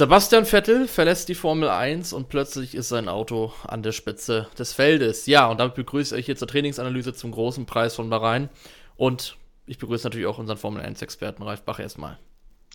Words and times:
Sebastian 0.00 0.46
Vettel 0.46 0.88
verlässt 0.88 1.28
die 1.28 1.34
Formel 1.34 1.68
1 1.68 2.14
und 2.14 2.30
plötzlich 2.30 2.74
ist 2.74 2.88
sein 2.88 3.06
Auto 3.06 3.52
an 3.64 3.82
der 3.82 3.92
Spitze 3.92 4.48
des 4.58 4.72
Feldes. 4.72 5.26
Ja, 5.26 5.46
und 5.48 5.60
damit 5.60 5.74
begrüße 5.74 6.18
ich 6.18 6.24
hier 6.24 6.36
zur 6.36 6.48
Trainingsanalyse 6.48 7.12
zum 7.12 7.32
großen 7.32 7.66
Preis 7.66 7.96
von 7.96 8.08
Bahrain. 8.08 8.48
Und 8.96 9.36
ich 9.66 9.76
begrüße 9.76 10.06
natürlich 10.06 10.26
auch 10.26 10.38
unseren 10.38 10.56
Formel 10.56 10.82
1-Experten 10.82 11.42
Ralf 11.42 11.64
Bach 11.64 11.78
erstmal. 11.78 12.18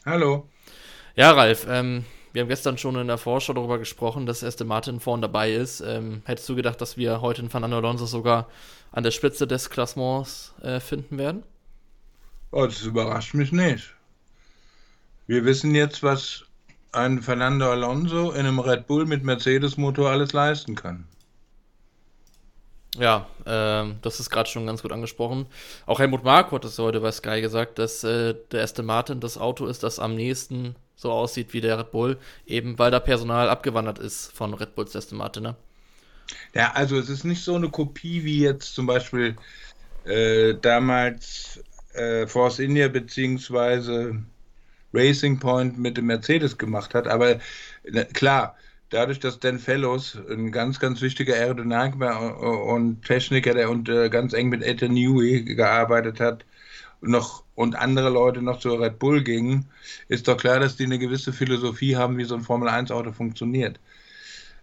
Hallo. 0.05 0.47
Ja, 1.15 1.31
Ralf, 1.31 1.65
ähm, 1.67 2.05
wir 2.31 2.43
haben 2.43 2.47
gestern 2.47 2.77
schon 2.77 2.95
in 2.95 3.07
der 3.07 3.17
Vorschau 3.17 3.53
darüber 3.53 3.79
gesprochen, 3.79 4.27
dass 4.27 4.43
erste 4.43 4.63
Martin 4.63 4.99
vorn 4.99 5.23
dabei 5.23 5.51
ist. 5.51 5.81
Ähm, 5.81 6.21
hättest 6.25 6.47
du 6.47 6.55
gedacht, 6.55 6.79
dass 6.79 6.95
wir 6.95 7.21
heute 7.21 7.41
in 7.41 7.49
Fernando 7.49 7.77
Alonso 7.77 8.05
sogar 8.05 8.49
an 8.91 9.01
der 9.01 9.09
Spitze 9.09 9.47
des 9.47 9.71
Klassements 9.71 10.53
äh, 10.61 10.79
finden 10.79 11.17
werden? 11.17 11.41
Oh, 12.51 12.67
das 12.67 12.83
überrascht 12.83 13.33
mich 13.33 13.51
nicht. 13.51 13.95
Wir 15.25 15.43
wissen 15.43 15.73
jetzt, 15.73 16.03
was 16.03 16.44
ein 16.95 17.21
Fernando 17.21 17.71
Alonso 17.71 18.31
in 18.31 18.39
einem 18.39 18.59
Red 18.59 18.87
Bull 18.87 19.05
mit 19.05 19.23
Mercedes-Motor 19.23 20.09
alles 20.09 20.33
leisten 20.33 20.75
kann. 20.75 21.07
Ja, 22.97 23.27
ähm, 23.45 23.97
das 24.01 24.19
ist 24.19 24.29
gerade 24.29 24.49
schon 24.49 24.65
ganz 24.65 24.81
gut 24.81 24.91
angesprochen. 24.91 25.47
Auch 25.85 25.99
Helmut 25.99 26.23
Marko 26.23 26.55
hat 26.55 26.65
es 26.65 26.79
heute 26.79 27.01
bei 27.01 27.11
Sky 27.11 27.41
gesagt, 27.41 27.77
dass 27.77 28.03
äh, 28.03 28.35
der 28.51 28.61
erste 28.61 28.83
Martin 28.83 29.19
das 29.19 29.37
Auto 29.37 29.65
ist, 29.65 29.83
das 29.83 29.99
am 29.99 30.15
nächsten 30.15 30.75
so 30.95 31.11
aussieht 31.11 31.53
wie 31.53 31.59
der 31.59 31.77
Red 31.77 31.91
Bull, 31.91 32.17
eben 32.45 32.79
weil 32.79 32.91
da 32.91 32.99
Personal 33.01 33.49
abgewandert 33.49 33.99
ist 33.99 34.31
von 34.31 34.53
Red 34.53 34.75
Bulls 34.75 34.95
Aston 34.95 35.17
Martin. 35.17 35.43
Ne? 35.43 35.55
Ja, 36.53 36.71
also 36.71 36.97
es 36.97 37.09
ist 37.09 37.25
nicht 37.25 37.43
so 37.43 37.55
eine 37.55 37.69
Kopie 37.69 38.23
wie 38.23 38.39
jetzt 38.39 38.73
zum 38.73 38.85
Beispiel 38.85 39.35
äh, 40.05 40.53
damals 40.61 41.59
äh, 41.93 42.27
Force 42.27 42.59
India 42.59 42.87
beziehungsweise 42.87 44.23
Racing 44.95 45.39
Point 45.39 45.77
mit 45.77 45.97
dem 45.97 46.05
Mercedes 46.07 46.57
gemacht 46.57 46.93
hat. 46.93 47.07
Aber 47.07 47.39
klar, 48.13 48.55
dadurch, 48.89 49.19
dass 49.19 49.39
Dan 49.39 49.59
Fellows 49.59 50.17
ein 50.29 50.51
ganz, 50.51 50.79
ganz 50.79 51.01
wichtiger 51.01 51.35
Aerodynamiker 51.35 52.65
und 52.65 53.03
Techniker, 53.03 53.53
der 53.53 53.69
und 53.69 53.89
äh, 53.89 54.09
ganz 54.09 54.33
eng 54.33 54.49
mit 54.49 54.63
Ethan 54.63 54.93
Newey 54.93 55.43
gearbeitet 55.43 56.19
hat, 56.19 56.45
noch 57.01 57.43
und 57.55 57.75
andere 57.75 58.09
Leute 58.09 58.41
noch 58.41 58.59
zur 58.59 58.81
Red 58.81 58.99
Bull 58.99 59.23
gingen, 59.23 59.65
ist 60.09 60.27
doch 60.27 60.37
klar, 60.37 60.59
dass 60.59 60.75
die 60.75 60.85
eine 60.85 60.99
gewisse 60.99 61.31
Philosophie 61.31 61.95
haben, 61.95 62.17
wie 62.17 62.25
so 62.25 62.35
ein 62.35 62.41
Formel 62.41 62.67
1 62.67 62.91
Auto 62.91 63.11
funktioniert. 63.11 63.79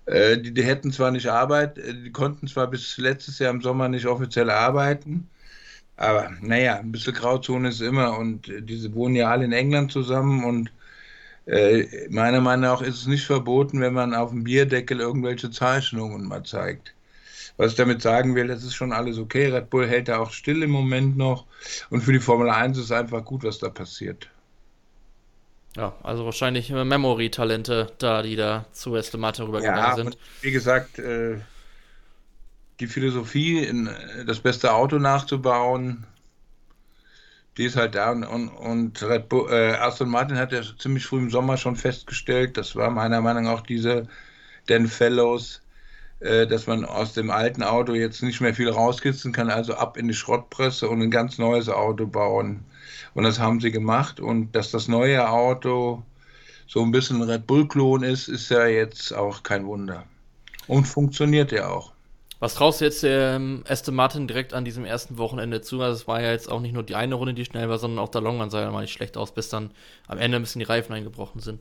Äh, 0.06 0.38
die, 0.38 0.52
die, 0.52 0.64
hätten 0.64 0.92
zwar 0.92 1.10
nicht 1.10 1.28
arbeiten, 1.28 1.80
äh, 1.80 1.94
die 1.94 2.12
konnten 2.12 2.48
zwar 2.48 2.66
bis 2.68 2.98
letztes 2.98 3.38
Jahr 3.38 3.52
im 3.52 3.62
Sommer 3.62 3.88
nicht 3.88 4.06
offiziell 4.06 4.50
arbeiten, 4.50 5.28
aber 6.02 6.30
naja, 6.40 6.78
ein 6.78 6.90
bisschen 6.90 7.14
Grauzone 7.14 7.68
ist 7.68 7.80
immer 7.80 8.18
und 8.18 8.48
äh, 8.48 8.60
diese 8.60 8.92
wohnen 8.94 9.14
ja 9.14 9.30
alle 9.30 9.44
in 9.44 9.52
England 9.52 9.92
zusammen 9.92 10.44
und 10.44 10.72
äh, 11.46 12.08
meiner 12.08 12.40
Meinung 12.40 12.62
nach 12.62 12.82
ist 12.82 12.96
es 12.96 13.06
nicht 13.06 13.24
verboten, 13.24 13.80
wenn 13.80 13.94
man 13.94 14.14
auf 14.14 14.30
dem 14.30 14.42
Bierdeckel 14.42 14.98
irgendwelche 14.98 15.50
Zeichnungen 15.50 16.26
mal 16.26 16.42
zeigt. 16.42 16.92
Was 17.56 17.72
ich 17.72 17.76
damit 17.76 18.02
sagen 18.02 18.34
will, 18.34 18.48
das 18.48 18.64
ist 18.64 18.74
schon 18.74 18.92
alles 18.92 19.18
okay. 19.18 19.46
Red 19.46 19.70
Bull 19.70 19.86
hält 19.86 20.08
da 20.08 20.18
auch 20.18 20.32
still 20.32 20.62
im 20.62 20.70
Moment 20.70 21.16
noch 21.16 21.46
und 21.90 22.00
für 22.00 22.12
die 22.12 22.20
Formel 22.20 22.50
1 22.50 22.78
ist 22.78 22.90
einfach 22.90 23.24
gut, 23.24 23.44
was 23.44 23.58
da 23.58 23.68
passiert. 23.68 24.28
Ja, 25.76 25.94
also 26.02 26.24
wahrscheinlich 26.24 26.70
Memory-Talente 26.70 27.92
da, 27.98 28.22
die 28.22 28.36
da 28.36 28.66
zu 28.72 28.94
Aston 28.96 29.20
Martin 29.20 29.46
rübergegangen 29.46 29.84
ja, 29.84 29.94
sind. 29.94 30.18
Wie 30.40 30.50
gesagt, 30.50 30.98
äh, 30.98 31.38
die 32.80 32.86
Philosophie, 32.86 33.58
in, 33.58 33.90
das 34.26 34.40
beste 34.40 34.72
Auto 34.72 34.98
nachzubauen, 34.98 36.06
die 37.56 37.64
ist 37.64 37.76
halt 37.76 37.94
da. 37.94 38.10
Und, 38.10 38.48
und 38.48 39.28
Bull, 39.28 39.50
äh, 39.50 39.74
Aston 39.74 40.08
Martin 40.08 40.38
hat 40.38 40.52
ja 40.52 40.62
ziemlich 40.78 41.06
früh 41.06 41.18
im 41.18 41.30
Sommer 41.30 41.56
schon 41.56 41.76
festgestellt, 41.76 42.56
das 42.56 42.74
war 42.76 42.90
meiner 42.90 43.20
Meinung 43.20 43.44
nach 43.44 43.52
auch 43.52 43.60
diese 43.60 44.08
Dan 44.66 44.86
Fellows, 44.86 45.62
äh, 46.20 46.46
dass 46.46 46.66
man 46.66 46.84
aus 46.84 47.14
dem 47.14 47.30
alten 47.30 47.62
Auto 47.62 47.94
jetzt 47.94 48.22
nicht 48.22 48.40
mehr 48.40 48.54
viel 48.54 48.70
rauskitzeln 48.70 49.34
kann, 49.34 49.50
also 49.50 49.74
ab 49.74 49.96
in 49.96 50.08
die 50.08 50.14
Schrottpresse 50.14 50.88
und 50.88 51.02
ein 51.02 51.10
ganz 51.10 51.38
neues 51.38 51.68
Auto 51.68 52.06
bauen. 52.06 52.64
Und 53.14 53.24
das 53.24 53.38
haben 53.38 53.60
sie 53.60 53.70
gemacht. 53.70 54.20
Und 54.20 54.52
dass 54.52 54.70
das 54.70 54.88
neue 54.88 55.28
Auto 55.28 56.02
so 56.66 56.82
ein 56.82 56.90
bisschen 56.90 57.20
Red 57.22 57.46
Bull-Klon 57.46 58.02
ist, 58.02 58.28
ist 58.28 58.48
ja 58.50 58.66
jetzt 58.66 59.12
auch 59.12 59.42
kein 59.42 59.66
Wunder. 59.66 60.04
Und 60.68 60.86
funktioniert 60.86 61.52
ja 61.52 61.68
auch. 61.68 61.92
Was 62.42 62.54
traust 62.54 62.80
du 62.80 62.86
jetzt 62.86 63.04
ähm, 63.04 63.62
Aston 63.68 63.94
Martin 63.94 64.26
direkt 64.26 64.52
an 64.52 64.64
diesem 64.64 64.84
ersten 64.84 65.16
Wochenende 65.16 65.60
zu? 65.60 65.80
Also 65.80 65.94
es 65.94 66.08
war 66.08 66.20
ja 66.20 66.32
jetzt 66.32 66.50
auch 66.50 66.58
nicht 66.58 66.72
nur 66.72 66.82
die 66.82 66.96
eine 66.96 67.14
Runde, 67.14 67.34
die 67.34 67.44
schnell 67.44 67.68
war, 67.68 67.78
sondern 67.78 68.00
auch 68.00 68.08
der 68.08 68.20
Longrun 68.20 68.50
sah 68.50 68.62
ja 68.62 68.70
mal 68.72 68.80
nicht 68.80 68.92
schlecht 68.92 69.16
aus, 69.16 69.32
bis 69.32 69.48
dann 69.48 69.70
am 70.08 70.18
Ende 70.18 70.38
ein 70.38 70.42
bisschen 70.42 70.58
die 70.58 70.64
Reifen 70.64 70.92
eingebrochen 70.92 71.40
sind 71.40 71.60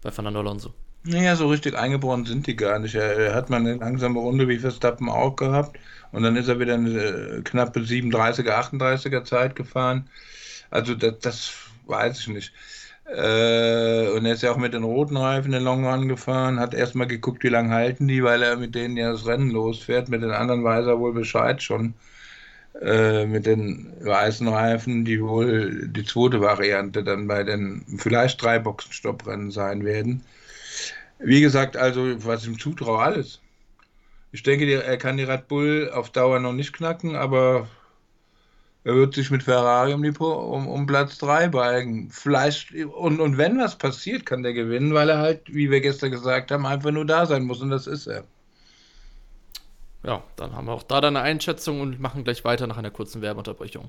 bei 0.00 0.10
Fernando 0.10 0.40
Alonso. 0.40 0.72
Naja, 1.04 1.36
so 1.36 1.48
richtig 1.48 1.76
eingebrochen 1.76 2.24
sind 2.24 2.46
die 2.46 2.56
gar 2.56 2.78
nicht. 2.78 2.94
Er 2.94 3.34
hat 3.34 3.50
mal 3.50 3.58
eine 3.58 3.74
langsame 3.74 4.20
Runde 4.20 4.48
wie 4.48 4.58
Verstappen 4.58 5.10
auch 5.10 5.36
gehabt 5.36 5.78
und 6.12 6.22
dann 6.22 6.34
ist 6.36 6.48
er 6.48 6.58
wieder 6.58 6.74
eine 6.76 6.98
äh, 6.98 7.42
knappe 7.42 7.80
37er, 7.80 8.52
38er 8.52 9.24
Zeit 9.24 9.54
gefahren. 9.54 10.08
Also 10.70 10.94
das, 10.94 11.18
das 11.18 11.52
weiß 11.84 12.20
ich 12.20 12.28
nicht. 12.28 12.52
Äh, 13.14 14.08
und 14.10 14.24
er 14.24 14.32
ist 14.32 14.42
ja 14.42 14.52
auch 14.52 14.56
mit 14.56 14.72
den 14.74 14.84
roten 14.84 15.16
Reifen 15.16 15.52
den 15.52 15.62
Long 15.64 15.86
Run 15.86 16.08
gefahren, 16.08 16.58
hat 16.58 16.72
erstmal 16.72 17.06
geguckt, 17.06 17.44
wie 17.44 17.48
lange 17.48 17.74
halten 17.74 18.08
die, 18.08 18.22
weil 18.24 18.42
er 18.42 18.56
mit 18.56 18.74
denen 18.74 18.96
ja 18.96 19.12
das 19.12 19.26
Rennen 19.26 19.50
losfährt. 19.50 20.08
Mit 20.08 20.22
den 20.22 20.30
anderen 20.30 20.64
weiß 20.64 20.86
er 20.86 20.98
wohl 20.98 21.12
Bescheid 21.12 21.62
schon. 21.62 21.94
Äh, 22.80 23.26
mit 23.26 23.44
den 23.46 23.92
weißen 24.00 24.48
Reifen, 24.48 25.04
die 25.04 25.22
wohl 25.22 25.88
die 25.88 26.04
zweite 26.04 26.40
Variante 26.40 27.04
dann 27.04 27.28
bei 27.28 27.44
den 27.44 27.84
vielleicht 27.98 28.42
drei 28.42 28.58
Boxenstopprennen 28.58 29.50
sein 29.50 29.84
werden. 29.84 30.22
Wie 31.18 31.40
gesagt, 31.42 31.76
also 31.76 32.24
was 32.24 32.46
ihm 32.46 32.58
zutraue, 32.58 32.98
alles. 32.98 33.40
Ich 34.32 34.42
denke, 34.42 34.64
er 34.82 34.96
kann 34.96 35.18
die 35.18 35.24
Red 35.24 35.48
Bull 35.48 35.90
auf 35.92 36.10
Dauer 36.10 36.40
noch 36.40 36.54
nicht 36.54 36.72
knacken, 36.72 37.14
aber 37.14 37.68
er 38.84 38.94
wird 38.94 39.14
sich 39.14 39.30
mit 39.30 39.44
Ferrari 39.44 39.94
um, 39.94 40.02
die, 40.02 40.10
um, 40.10 40.66
um 40.66 40.86
Platz 40.86 41.18
3 41.18 41.48
balgen. 41.48 42.10
Vielleicht, 42.10 42.74
und, 42.74 43.20
und 43.20 43.38
wenn 43.38 43.58
was 43.58 43.78
passiert, 43.78 44.26
kann 44.26 44.42
der 44.42 44.54
gewinnen, 44.54 44.92
weil 44.92 45.08
er 45.08 45.18
halt, 45.18 45.54
wie 45.54 45.70
wir 45.70 45.80
gestern 45.80 46.10
gesagt 46.10 46.50
haben, 46.50 46.66
einfach 46.66 46.90
nur 46.90 47.04
da 47.04 47.26
sein 47.26 47.44
muss 47.44 47.60
und 47.60 47.70
das 47.70 47.86
ist 47.86 48.08
er. 48.08 48.24
Ja, 50.04 50.24
dann 50.34 50.56
haben 50.56 50.66
wir 50.66 50.72
auch 50.72 50.82
da 50.82 51.00
deine 51.00 51.20
Einschätzung 51.20 51.80
und 51.80 52.00
machen 52.00 52.24
gleich 52.24 52.44
weiter 52.44 52.66
nach 52.66 52.76
einer 52.76 52.90
kurzen 52.90 53.22
Werbeunterbrechung. 53.22 53.88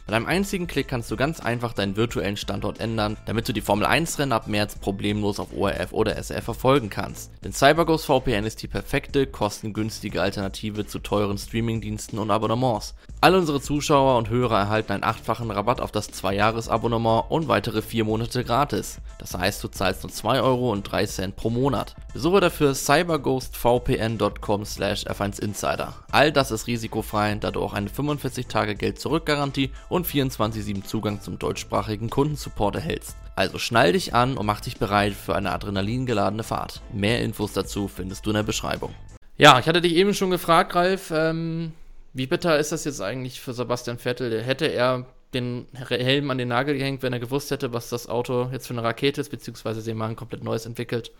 Mit 0.11 0.17
einem 0.17 0.27
einzigen 0.27 0.67
Klick 0.67 0.89
kannst 0.89 1.09
du 1.09 1.15
ganz 1.15 1.39
einfach 1.39 1.71
deinen 1.71 1.95
virtuellen 1.95 2.35
Standort 2.35 2.81
ändern, 2.81 3.15
damit 3.27 3.47
du 3.47 3.53
die 3.53 3.61
Formel 3.61 3.85
1 3.85 4.19
Rennen 4.19 4.33
ab 4.33 4.45
März 4.45 4.75
problemlos 4.75 5.39
auf 5.39 5.55
ORF 5.55 5.93
oder 5.93 6.17
SF 6.17 6.43
verfolgen 6.43 6.89
kannst. 6.89 7.31
Denn 7.45 7.53
CyberGhost 7.53 8.07
VPN 8.07 8.43
ist 8.43 8.61
die 8.61 8.67
perfekte, 8.67 9.25
kostengünstige 9.25 10.21
Alternative 10.21 10.85
zu 10.85 10.99
teuren 10.99 11.37
Streamingdiensten 11.37 12.19
und 12.19 12.29
Abonnements. 12.29 12.93
Alle 13.21 13.37
unsere 13.37 13.61
Zuschauer 13.61 14.17
und 14.17 14.29
Hörer 14.29 14.59
erhalten 14.59 14.91
einen 14.91 15.05
achtfachen 15.05 15.49
Rabatt 15.49 15.79
auf 15.79 15.93
das 15.93 16.11
2-Jahres-Abonnement 16.11 17.29
und 17.29 17.47
weitere 17.47 17.81
4 17.81 18.03
Monate 18.03 18.43
gratis. 18.43 18.97
Das 19.17 19.33
heißt, 19.35 19.63
du 19.63 19.69
zahlst 19.69 20.03
nur 20.03 20.11
2 20.11 20.41
Euro 20.41 20.73
und 20.73 20.83
3 20.91 21.05
Cent 21.05 21.37
pro 21.37 21.49
Monat. 21.49 21.95
Besuche 22.11 22.41
dafür 22.41 22.73
cyberghostvpn.com 22.73 24.65
slash 24.65 25.05
f1insider. 25.05 25.93
All 26.11 26.33
das 26.33 26.51
ist 26.51 26.67
risikofrei, 26.67 27.35
da 27.35 27.51
du 27.51 27.61
auch 27.61 27.71
eine 27.73 27.87
45 27.87 28.47
Tage 28.47 28.75
Geld-Zurück-Garantie 28.75 29.69
und 29.87 30.00
24-7 30.03 30.83
Zugang 30.83 31.21
zum 31.21 31.39
deutschsprachigen 31.39 32.09
Kundensupport 32.09 32.75
erhältst. 32.75 33.15
Also 33.35 33.57
schnall 33.57 33.93
dich 33.93 34.13
an 34.13 34.37
und 34.37 34.45
mach 34.45 34.61
dich 34.61 34.77
bereit 34.77 35.13
für 35.13 35.35
eine 35.35 35.51
adrenalingeladene 35.51 36.43
Fahrt. 36.43 36.81
Mehr 36.93 37.21
Infos 37.21 37.53
dazu 37.53 37.87
findest 37.87 38.25
du 38.25 38.31
in 38.31 38.35
der 38.35 38.43
Beschreibung. 38.43 38.93
Ja, 39.37 39.59
ich 39.59 39.67
hatte 39.67 39.81
dich 39.81 39.93
eben 39.93 40.13
schon 40.13 40.29
gefragt, 40.29 40.75
Ralf, 40.75 41.11
ähm, 41.11 41.73
wie 42.13 42.27
bitter 42.27 42.59
ist 42.59 42.71
das 42.71 42.83
jetzt 42.85 43.01
eigentlich 43.01 43.41
für 43.41 43.53
Sebastian 43.53 43.97
Vettel? 43.97 44.43
Hätte 44.43 44.65
er 44.67 45.05
den 45.33 45.67
Helm 45.73 46.29
an 46.29 46.37
den 46.37 46.49
Nagel 46.49 46.77
gehängt, 46.77 47.03
wenn 47.03 47.13
er 47.13 47.19
gewusst 47.19 47.51
hätte, 47.51 47.71
was 47.73 47.89
das 47.89 48.09
Auto 48.09 48.49
jetzt 48.51 48.67
für 48.67 48.73
eine 48.73 48.83
Rakete 48.83 49.21
ist, 49.21 49.29
beziehungsweise 49.29 49.81
sie 49.81 49.93
mal 49.93 50.09
ein 50.09 50.15
komplett 50.15 50.43
neues 50.43 50.65
entwickelt? 50.65 51.11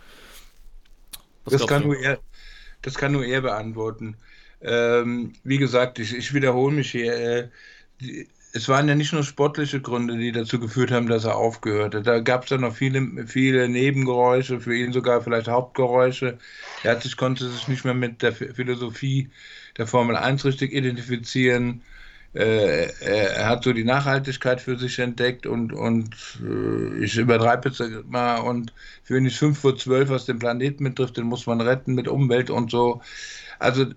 das 1.45 1.65
kann, 1.65 1.83
nur 1.83 1.97
er, 1.97 2.19
das 2.81 2.95
kann 2.95 3.13
nur 3.13 3.25
er 3.25 3.41
beantworten. 3.41 4.17
Ähm, 4.61 5.33
wie 5.43 5.57
gesagt, 5.57 5.97
ich, 5.99 6.15
ich 6.15 6.33
wiederhole 6.33 6.75
mich 6.75 6.91
hier. 6.91 7.13
Äh, 7.13 7.49
die, 7.99 8.27
es 8.53 8.67
waren 8.67 8.87
ja 8.89 8.95
nicht 8.95 9.13
nur 9.13 9.23
sportliche 9.23 9.81
Gründe, 9.81 10.17
die 10.17 10.31
dazu 10.31 10.59
geführt 10.59 10.91
haben, 10.91 11.07
dass 11.07 11.23
er 11.25 11.35
aufgehört 11.37 11.95
hat. 11.95 12.07
Da 12.07 12.19
gab 12.19 12.43
es 12.43 12.49
ja 12.49 12.57
noch 12.57 12.75
viele, 12.75 13.25
viele 13.27 13.69
Nebengeräusche, 13.69 14.59
für 14.59 14.75
ihn 14.75 14.91
sogar 14.93 15.21
vielleicht 15.21 15.47
Hauptgeräusche. 15.47 16.37
Er 16.81 16.91
hat 16.91 17.03
sich, 17.03 17.17
konnte 17.17 17.49
sich 17.49 17.67
nicht 17.67 17.85
mehr 17.85 17.93
mit 17.93 18.21
der 18.21 18.33
Philosophie 18.33 19.31
der 19.77 19.87
Formel 19.87 20.15
1 20.17 20.43
richtig 20.45 20.73
identifizieren. 20.73 21.83
äh, 22.33 22.87
er 23.01 23.47
hat 23.49 23.63
so 23.63 23.73
die 23.73 23.83
Nachhaltigkeit 23.83 24.61
für 24.61 24.77
sich 24.77 24.99
entdeckt 24.99 25.45
und, 25.45 25.73
und 25.73 26.15
äh, 26.41 27.03
ich 27.03 27.17
übertreibe 27.17 27.69
jetzt 27.69 27.81
mal 28.07 28.37
und 28.39 28.73
für 29.03 29.17
ihn 29.17 29.25
ist 29.25 29.37
5 29.37 29.59
vor 29.59 29.77
12, 29.77 30.09
was 30.09 30.25
den 30.25 30.39
Planeten 30.39 30.83
betrifft, 30.85 31.17
den 31.17 31.25
muss 31.25 31.45
man 31.45 31.61
retten 31.61 31.93
mit 31.95 32.07
Umwelt 32.07 32.49
und 32.49 32.71
so. 32.71 33.01
Also 33.59 33.87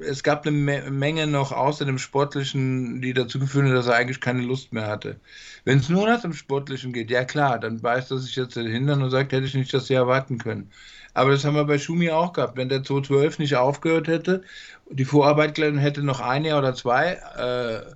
es 0.00 0.22
gab 0.22 0.46
eine 0.46 0.56
Menge 0.90 1.26
noch 1.26 1.52
außer 1.52 1.84
dem 1.84 1.98
Sportlichen, 1.98 3.00
die 3.00 3.12
dazu 3.12 3.38
geführt 3.38 3.66
haben, 3.66 3.74
dass 3.74 3.86
er 3.86 3.94
eigentlich 3.94 4.20
keine 4.20 4.42
Lust 4.42 4.72
mehr 4.72 4.86
hatte. 4.86 5.20
Wenn 5.64 5.78
es 5.78 5.88
nur 5.88 6.06
nach 6.06 6.20
dem 6.22 6.32
Sportlichen 6.32 6.92
geht, 6.92 7.10
ja 7.10 7.24
klar, 7.24 7.58
dann 7.58 7.80
beißt 7.80 8.10
er 8.10 8.18
sich 8.18 8.36
jetzt 8.36 8.54
Hintern 8.54 9.02
und 9.02 9.10
sagt, 9.10 9.32
hätte 9.32 9.46
ich 9.46 9.54
nicht 9.54 9.72
das 9.72 9.88
Jahr 9.88 10.02
erwarten 10.02 10.38
können. 10.38 10.70
Aber 11.14 11.30
das 11.30 11.44
haben 11.44 11.54
wir 11.54 11.64
bei 11.64 11.78
Schumi 11.78 12.10
auch 12.10 12.32
gehabt. 12.34 12.56
Wenn 12.56 12.68
der 12.68 12.82
2012 12.82 13.38
nicht 13.38 13.56
aufgehört 13.56 14.06
hätte, 14.06 14.42
die 14.90 15.04
Vorarbeit 15.06 15.58
hätte 15.58 16.02
noch 16.02 16.20
ein 16.20 16.44
Jahr 16.44 16.58
oder 16.58 16.74
zwei 16.74 17.12
äh, 17.36 17.94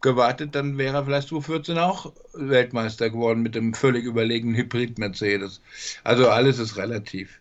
gewartet, 0.00 0.54
dann 0.54 0.76
wäre 0.76 0.96
er 0.96 1.04
vielleicht 1.04 1.28
2014 1.28 1.78
auch 1.78 2.12
Weltmeister 2.34 3.10
geworden 3.10 3.42
mit 3.42 3.54
dem 3.54 3.74
völlig 3.74 4.04
überlegenen 4.04 4.56
Hybrid-Mercedes. 4.56 5.60
Also 6.02 6.28
alles 6.28 6.58
ist 6.58 6.76
relativ. 6.76 7.38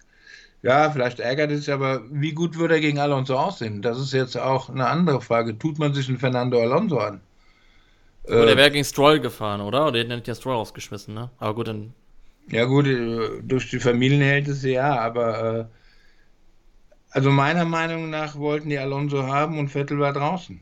Ja, 0.63 0.91
vielleicht 0.91 1.19
ärgert 1.19 1.51
es 1.51 1.65
sich, 1.65 1.73
aber 1.73 2.01
wie 2.11 2.33
gut 2.33 2.57
würde 2.57 2.75
er 2.75 2.81
gegen 2.81 2.99
Alonso 2.99 3.35
aussehen? 3.35 3.81
Das 3.81 3.99
ist 3.99 4.13
jetzt 4.13 4.37
auch 4.37 4.69
eine 4.69 4.87
andere 4.87 5.21
Frage. 5.21 5.57
Tut 5.57 5.79
man 5.79 5.93
sich 5.93 6.07
einen 6.07 6.19
Fernando 6.19 6.61
Alonso 6.61 6.99
an? 6.99 7.21
Aber 8.27 8.43
äh, 8.43 8.45
der 8.45 8.57
wäre 8.57 8.71
gegen 8.71 8.85
Stroll 8.85 9.19
gefahren, 9.19 9.61
oder? 9.61 9.87
Oder 9.87 9.99
hätte 9.99 10.21
ja 10.25 10.35
Stroll 10.35 10.55
rausgeschmissen, 10.55 11.13
ne? 11.13 11.31
Aber 11.39 11.55
gut, 11.55 11.67
dann 11.67 11.93
ja 12.49 12.65
gut, 12.65 12.87
äh, 12.87 13.41
durch 13.43 13.69
die 13.69 13.79
Familienhältnisse 13.79 14.69
ja, 14.69 14.99
aber 14.99 15.59
äh, 15.59 15.65
also 17.11 17.29
meiner 17.29 17.65
Meinung 17.65 18.09
nach 18.09 18.35
wollten 18.35 18.69
die 18.69 18.77
Alonso 18.77 19.23
haben 19.23 19.59
und 19.59 19.69
Vettel 19.69 19.99
war 19.99 20.13
draußen. 20.13 20.61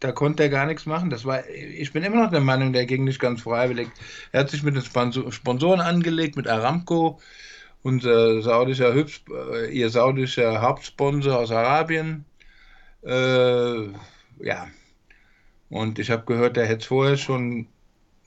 Da 0.00 0.10
konnte 0.12 0.42
er 0.44 0.48
gar 0.48 0.66
nichts 0.66 0.84
machen. 0.86 1.10
Das 1.10 1.24
war, 1.24 1.48
ich 1.48 1.92
bin 1.92 2.02
immer 2.02 2.24
noch 2.24 2.30
der 2.30 2.40
Meinung, 2.40 2.72
der 2.72 2.86
ging 2.86 3.04
nicht 3.04 3.20
ganz 3.20 3.42
freiwillig. 3.42 3.88
Er 4.32 4.40
hat 4.40 4.50
sich 4.50 4.64
mit 4.64 4.74
den 4.74 4.82
Sponsoren 5.32 5.80
angelegt, 5.80 6.36
mit 6.36 6.48
Aramco, 6.48 7.20
unser 7.82 8.42
saudischer, 8.42 8.94
Hübs, 8.94 9.22
äh, 9.30 9.70
ihr 9.70 9.90
saudischer 9.90 10.60
Hauptsponsor 10.60 11.38
aus 11.38 11.50
Arabien. 11.50 12.24
Äh, 13.04 13.88
ja. 14.40 14.68
Und 15.70 15.98
ich 15.98 16.10
habe 16.10 16.24
gehört, 16.26 16.56
der 16.56 16.66
hätte 16.66 16.86
vorher 16.86 17.16
schon 17.16 17.66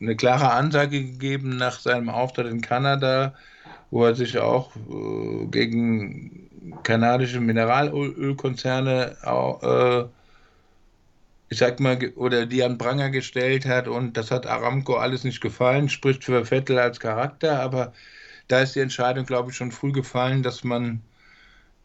eine 0.02 0.16
klare 0.16 0.52
Ansage 0.52 1.04
gegeben 1.04 1.58
nach 1.58 1.80
seinem 1.80 2.10
Auftritt 2.10 2.48
in 2.48 2.62
Kanada, 2.62 3.36
wo 3.92 4.06
er 4.06 4.16
sich 4.16 4.38
auch 4.40 4.76
äh, 4.76 5.46
gegen 5.48 6.50
kanadische 6.84 7.40
Mineralölkonzerne 7.40 9.18
äh, 9.62 10.06
ich 11.50 11.60
sag 11.60 11.80
mal, 11.80 11.98
oder 12.16 12.46
die 12.46 12.64
an 12.64 12.78
Pranger 12.78 13.10
gestellt 13.12 13.66
hat 13.66 13.88
und 13.88 14.18
das 14.18 14.32
hat 14.32 14.48
Aramco 14.48 14.96
alles 14.96 15.24
nicht 15.24 15.42
gefallen, 15.42 15.90
spricht 15.90 16.24
für 16.24 16.46
Vettel 16.46 16.80
als 16.80 17.00
Charakter, 17.00 17.60
aber 17.60 17.94
da 18.48 18.62
ist 18.62 18.76
die 18.76 18.80
Entscheidung, 18.80 19.26
glaube 19.26 19.52
ich, 19.52 19.58
schon 19.58 19.72
früh 19.72 19.92
gefallen, 19.92 20.44
dass 20.44 20.64
man 20.64 21.02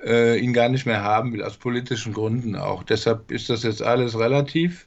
äh, 0.03 0.39
ihn 0.39 0.53
gar 0.53 0.69
nicht 0.69 0.87
mehr 0.87 1.03
haben 1.03 1.33
will, 1.33 1.43
aus 1.43 1.57
politischen 1.57 2.13
Gründen 2.13 2.57
auch. 2.57 2.83
Deshalb 2.83 3.31
ist 3.31 3.51
das 3.51 3.63
jetzt 3.63 3.83
alles 3.83 4.19
relativ. 4.19 4.87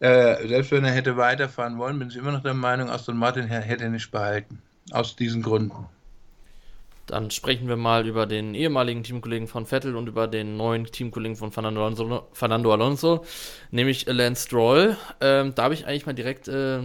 Äh, 0.00 0.46
selbst 0.46 0.70
wenn 0.70 0.84
er 0.84 0.92
hätte 0.92 1.16
weiterfahren 1.16 1.78
wollen, 1.78 1.98
bin 1.98 2.08
ich 2.08 2.16
immer 2.16 2.32
noch 2.32 2.42
der 2.42 2.54
Meinung, 2.54 2.88
Aston 2.88 3.16
Martin 3.16 3.46
hätte 3.46 3.84
er 3.84 3.90
nicht 3.90 4.10
behalten. 4.10 4.62
Aus 4.92 5.16
diesen 5.16 5.42
Gründen. 5.42 5.86
Dann 7.06 7.30
sprechen 7.30 7.68
wir 7.68 7.76
mal 7.76 8.06
über 8.06 8.26
den 8.26 8.54
ehemaligen 8.54 9.02
Teamkollegen 9.02 9.48
von 9.48 9.64
Vettel 9.66 9.96
und 9.96 10.08
über 10.08 10.28
den 10.28 10.58
neuen 10.58 10.84
Teamkollegen 10.84 11.36
von 11.36 11.50
Fernando 11.50 11.82
Alonso, 11.82 12.28
Fernando 12.32 12.72
Alonso 12.72 13.24
nämlich 13.70 14.06
Lance 14.06 14.46
Stroll. 14.46 14.96
Ähm, 15.20 15.54
da 15.54 15.64
habe 15.64 15.74
ich 15.74 15.86
eigentlich 15.86 16.04
mal 16.04 16.12
direkt 16.12 16.48
äh, 16.48 16.80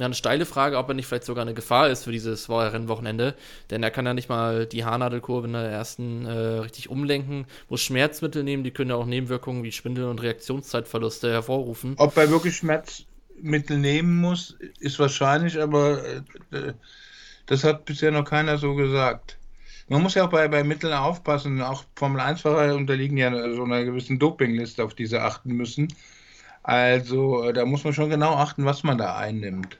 ja, 0.00 0.06
eine 0.06 0.14
steile 0.14 0.46
Frage, 0.46 0.78
ob 0.78 0.88
er 0.88 0.94
nicht 0.94 1.06
vielleicht 1.06 1.24
sogar 1.24 1.42
eine 1.42 1.54
Gefahr 1.54 1.88
ist 1.88 2.04
für 2.04 2.12
dieses 2.12 2.48
Rennwochenende. 2.48 3.34
Denn 3.70 3.82
er 3.82 3.90
kann 3.90 4.06
ja 4.06 4.14
nicht 4.14 4.28
mal 4.28 4.66
die 4.66 4.84
Haarnadelkurve 4.84 5.46
in 5.46 5.52
der 5.52 5.62
ersten 5.62 6.26
äh, 6.26 6.30
richtig 6.30 6.90
umlenken, 6.90 7.46
muss 7.68 7.82
Schmerzmittel 7.82 8.42
nehmen, 8.42 8.64
die 8.64 8.70
können 8.70 8.90
ja 8.90 8.96
auch 8.96 9.06
Nebenwirkungen 9.06 9.62
wie 9.62 9.72
Schwindel 9.72 10.06
und 10.06 10.22
Reaktionszeitverluste 10.22 11.30
hervorrufen. 11.30 11.94
Ob 11.98 12.16
er 12.16 12.30
wirklich 12.30 12.56
Schmerzmittel 12.56 13.78
nehmen 13.78 14.20
muss, 14.20 14.56
ist 14.78 14.98
wahrscheinlich, 14.98 15.60
aber 15.60 16.04
äh, 16.04 16.72
das 17.46 17.64
hat 17.64 17.84
bisher 17.84 18.10
noch 18.12 18.24
keiner 18.24 18.58
so 18.58 18.74
gesagt. 18.74 19.36
Man 19.88 20.02
muss 20.02 20.14
ja 20.14 20.24
auch 20.24 20.30
bei, 20.30 20.46
bei 20.46 20.62
Mitteln 20.62 20.92
aufpassen. 20.92 21.60
Auch 21.62 21.82
Formel 21.96 22.20
1-Fahrer 22.20 22.76
unterliegen 22.76 23.16
ja 23.16 23.32
so 23.52 23.64
einer 23.64 23.82
gewissen 23.82 24.20
Dopingliste, 24.20 24.84
auf 24.84 24.94
die 24.94 25.06
sie 25.06 25.20
achten 25.20 25.54
müssen. 25.54 25.88
Also 26.62 27.42
äh, 27.42 27.52
da 27.52 27.64
muss 27.64 27.82
man 27.82 27.92
schon 27.92 28.10
genau 28.10 28.34
achten, 28.34 28.64
was 28.64 28.84
man 28.84 28.98
da 28.98 29.16
einnimmt. 29.16 29.78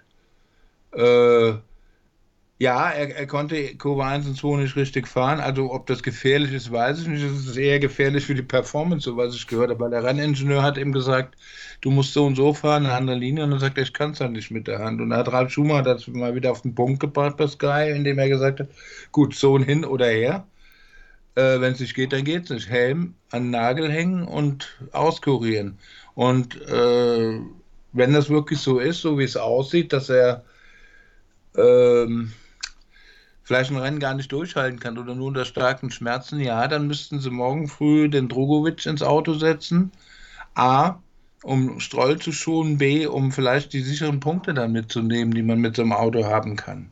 Äh, 0.92 1.54
ja, 2.60 2.90
er, 2.90 3.16
er, 3.16 3.26
konnte 3.26 3.74
Kurve 3.76 4.04
1 4.04 4.26
und 4.26 4.36
2 4.36 4.58
nicht 4.58 4.76
richtig 4.76 5.08
fahren. 5.08 5.40
Also, 5.40 5.72
ob 5.72 5.86
das 5.86 6.02
gefährlich 6.02 6.52
ist, 6.52 6.70
weiß 6.70 7.00
ich 7.00 7.06
nicht. 7.08 7.22
Es 7.24 7.46
ist 7.46 7.56
eher 7.56 7.78
gefährlich 7.80 8.26
für 8.26 8.34
die 8.34 8.42
Performance, 8.42 9.04
so 9.04 9.16
was 9.16 9.34
ich 9.34 9.46
gehört 9.46 9.70
habe. 9.70 9.80
Weil 9.80 9.90
der 9.90 10.04
Renningenieur 10.04 10.62
hat 10.62 10.76
ihm 10.76 10.92
gesagt, 10.92 11.36
du 11.80 11.90
musst 11.90 12.12
so 12.12 12.26
und 12.26 12.36
so 12.36 12.52
fahren, 12.52 12.84
eine 12.84 12.94
andere 12.94 13.16
Linie. 13.16 13.44
Und 13.44 13.52
dann 13.52 13.60
sagt 13.60 13.78
er, 13.78 13.84
ich 13.84 13.94
kann 13.94 14.10
es 14.10 14.20
halt 14.20 14.32
nicht 14.32 14.50
mit 14.50 14.66
der 14.66 14.80
Hand. 14.80 15.00
Und 15.00 15.08
da 15.08 15.16
hat 15.18 15.32
Ralf 15.32 15.50
Schumacher 15.50 15.84
das 15.84 16.06
mal 16.08 16.34
wieder 16.34 16.50
auf 16.50 16.60
den 16.60 16.74
Punkt 16.74 17.00
gebracht 17.00 17.38
bei 17.38 17.46
Sky, 17.46 17.92
indem 17.94 18.18
er 18.18 18.28
gesagt 18.28 18.60
hat, 18.60 18.68
gut, 19.10 19.34
so 19.34 19.58
hin 19.58 19.86
oder 19.86 20.08
her. 20.08 20.46
Äh, 21.36 21.60
Wenn 21.60 21.72
es 21.72 21.80
nicht 21.80 21.94
geht, 21.94 22.12
dann 22.12 22.24
geht 22.24 22.44
es 22.44 22.50
nicht. 22.50 22.68
Helm 22.68 23.14
an 23.30 23.44
den 23.44 23.50
Nagel 23.52 23.90
hängen 23.90 24.24
und 24.24 24.76
auskurieren. 24.92 25.78
Und 26.14 26.60
äh, 26.68 27.40
wenn 27.92 28.12
das 28.12 28.28
wirklich 28.28 28.60
so 28.60 28.78
ist, 28.78 29.00
so 29.00 29.18
wie 29.18 29.24
es 29.24 29.36
aussieht, 29.38 29.92
dass 29.94 30.10
er 30.10 30.44
ähm, 31.56 32.32
vielleicht 33.42 33.70
ein 33.70 33.76
Rennen 33.76 33.98
gar 33.98 34.14
nicht 34.14 34.30
durchhalten 34.30 34.78
kann 34.78 34.98
oder 34.98 35.14
nur 35.14 35.28
unter 35.28 35.44
starken 35.44 35.90
Schmerzen, 35.90 36.40
ja, 36.40 36.68
dann 36.68 36.86
müssten 36.86 37.20
sie 37.20 37.30
morgen 37.30 37.68
früh 37.68 38.08
den 38.08 38.28
Drogovic 38.28 38.86
ins 38.86 39.02
Auto 39.02 39.34
setzen. 39.34 39.90
A, 40.54 41.00
um 41.42 41.80
Stroll 41.80 42.18
zu 42.18 42.32
schonen, 42.32 42.78
B, 42.78 43.06
um 43.06 43.32
vielleicht 43.32 43.72
die 43.72 43.82
sicheren 43.82 44.20
Punkte 44.20 44.54
dann 44.54 44.72
mitzunehmen, 44.72 45.34
die 45.34 45.42
man 45.42 45.58
mit 45.58 45.76
so 45.76 45.82
einem 45.82 45.92
Auto 45.92 46.24
haben 46.24 46.56
kann. 46.56 46.90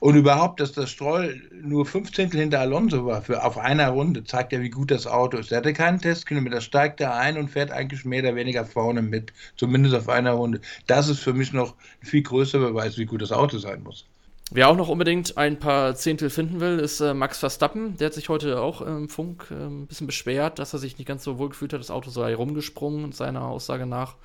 Und 0.00 0.16
überhaupt, 0.16 0.60
dass 0.60 0.72
das 0.72 0.90
Stroll 0.90 1.42
nur 1.52 1.86
fünf 1.86 2.12
Zehntel 2.12 2.40
hinter 2.40 2.60
Alonso 2.60 3.06
war 3.06 3.22
für, 3.22 3.44
auf 3.44 3.58
einer 3.58 3.88
Runde, 3.90 4.24
zeigt 4.24 4.52
ja, 4.52 4.60
wie 4.60 4.70
gut 4.70 4.90
das 4.90 5.06
Auto 5.06 5.38
ist. 5.38 5.52
Er 5.52 5.58
hatte 5.58 5.72
keinen 5.72 6.00
Testkilometer, 6.00 6.60
steigt 6.60 7.00
er 7.00 7.14
ein 7.14 7.36
und 7.36 7.48
fährt 7.48 7.70
eigentlich 7.70 8.04
mehr 8.04 8.22
oder 8.22 8.36
weniger 8.36 8.64
vorne 8.64 9.02
mit, 9.02 9.32
zumindest 9.56 9.94
auf 9.94 10.08
einer 10.08 10.32
Runde. 10.32 10.60
Das 10.86 11.08
ist 11.08 11.20
für 11.20 11.32
mich 11.32 11.52
noch 11.52 11.74
ein 12.02 12.06
viel 12.06 12.22
größer 12.22 12.58
Beweis, 12.58 12.98
wie 12.98 13.06
gut 13.06 13.22
das 13.22 13.32
Auto 13.32 13.58
sein 13.58 13.82
muss. 13.82 14.04
Wer 14.50 14.68
auch 14.68 14.76
noch 14.76 14.88
unbedingt 14.88 15.36
ein 15.36 15.58
paar 15.58 15.94
Zehntel 15.94 16.30
finden 16.30 16.60
will, 16.60 16.78
ist 16.78 17.00
äh, 17.00 17.12
Max 17.12 17.38
Verstappen. 17.38 17.98
Der 17.98 18.06
hat 18.06 18.14
sich 18.14 18.30
heute 18.30 18.62
auch 18.62 18.80
im 18.80 19.10
Funk 19.10 19.48
äh, 19.50 19.54
ein 19.54 19.86
bisschen 19.86 20.06
beschwert, 20.06 20.58
dass 20.58 20.72
er 20.72 20.78
sich 20.78 20.96
nicht 20.96 21.06
ganz 21.06 21.22
so 21.22 21.38
wohl 21.38 21.50
gefühlt 21.50 21.74
hat. 21.74 21.80
Das 21.80 21.90
Auto 21.90 22.08
sei 22.08 22.34
rumgesprungen, 22.34 23.12
seiner 23.12 23.42
Aussage 23.42 23.84
nach. 23.84 24.16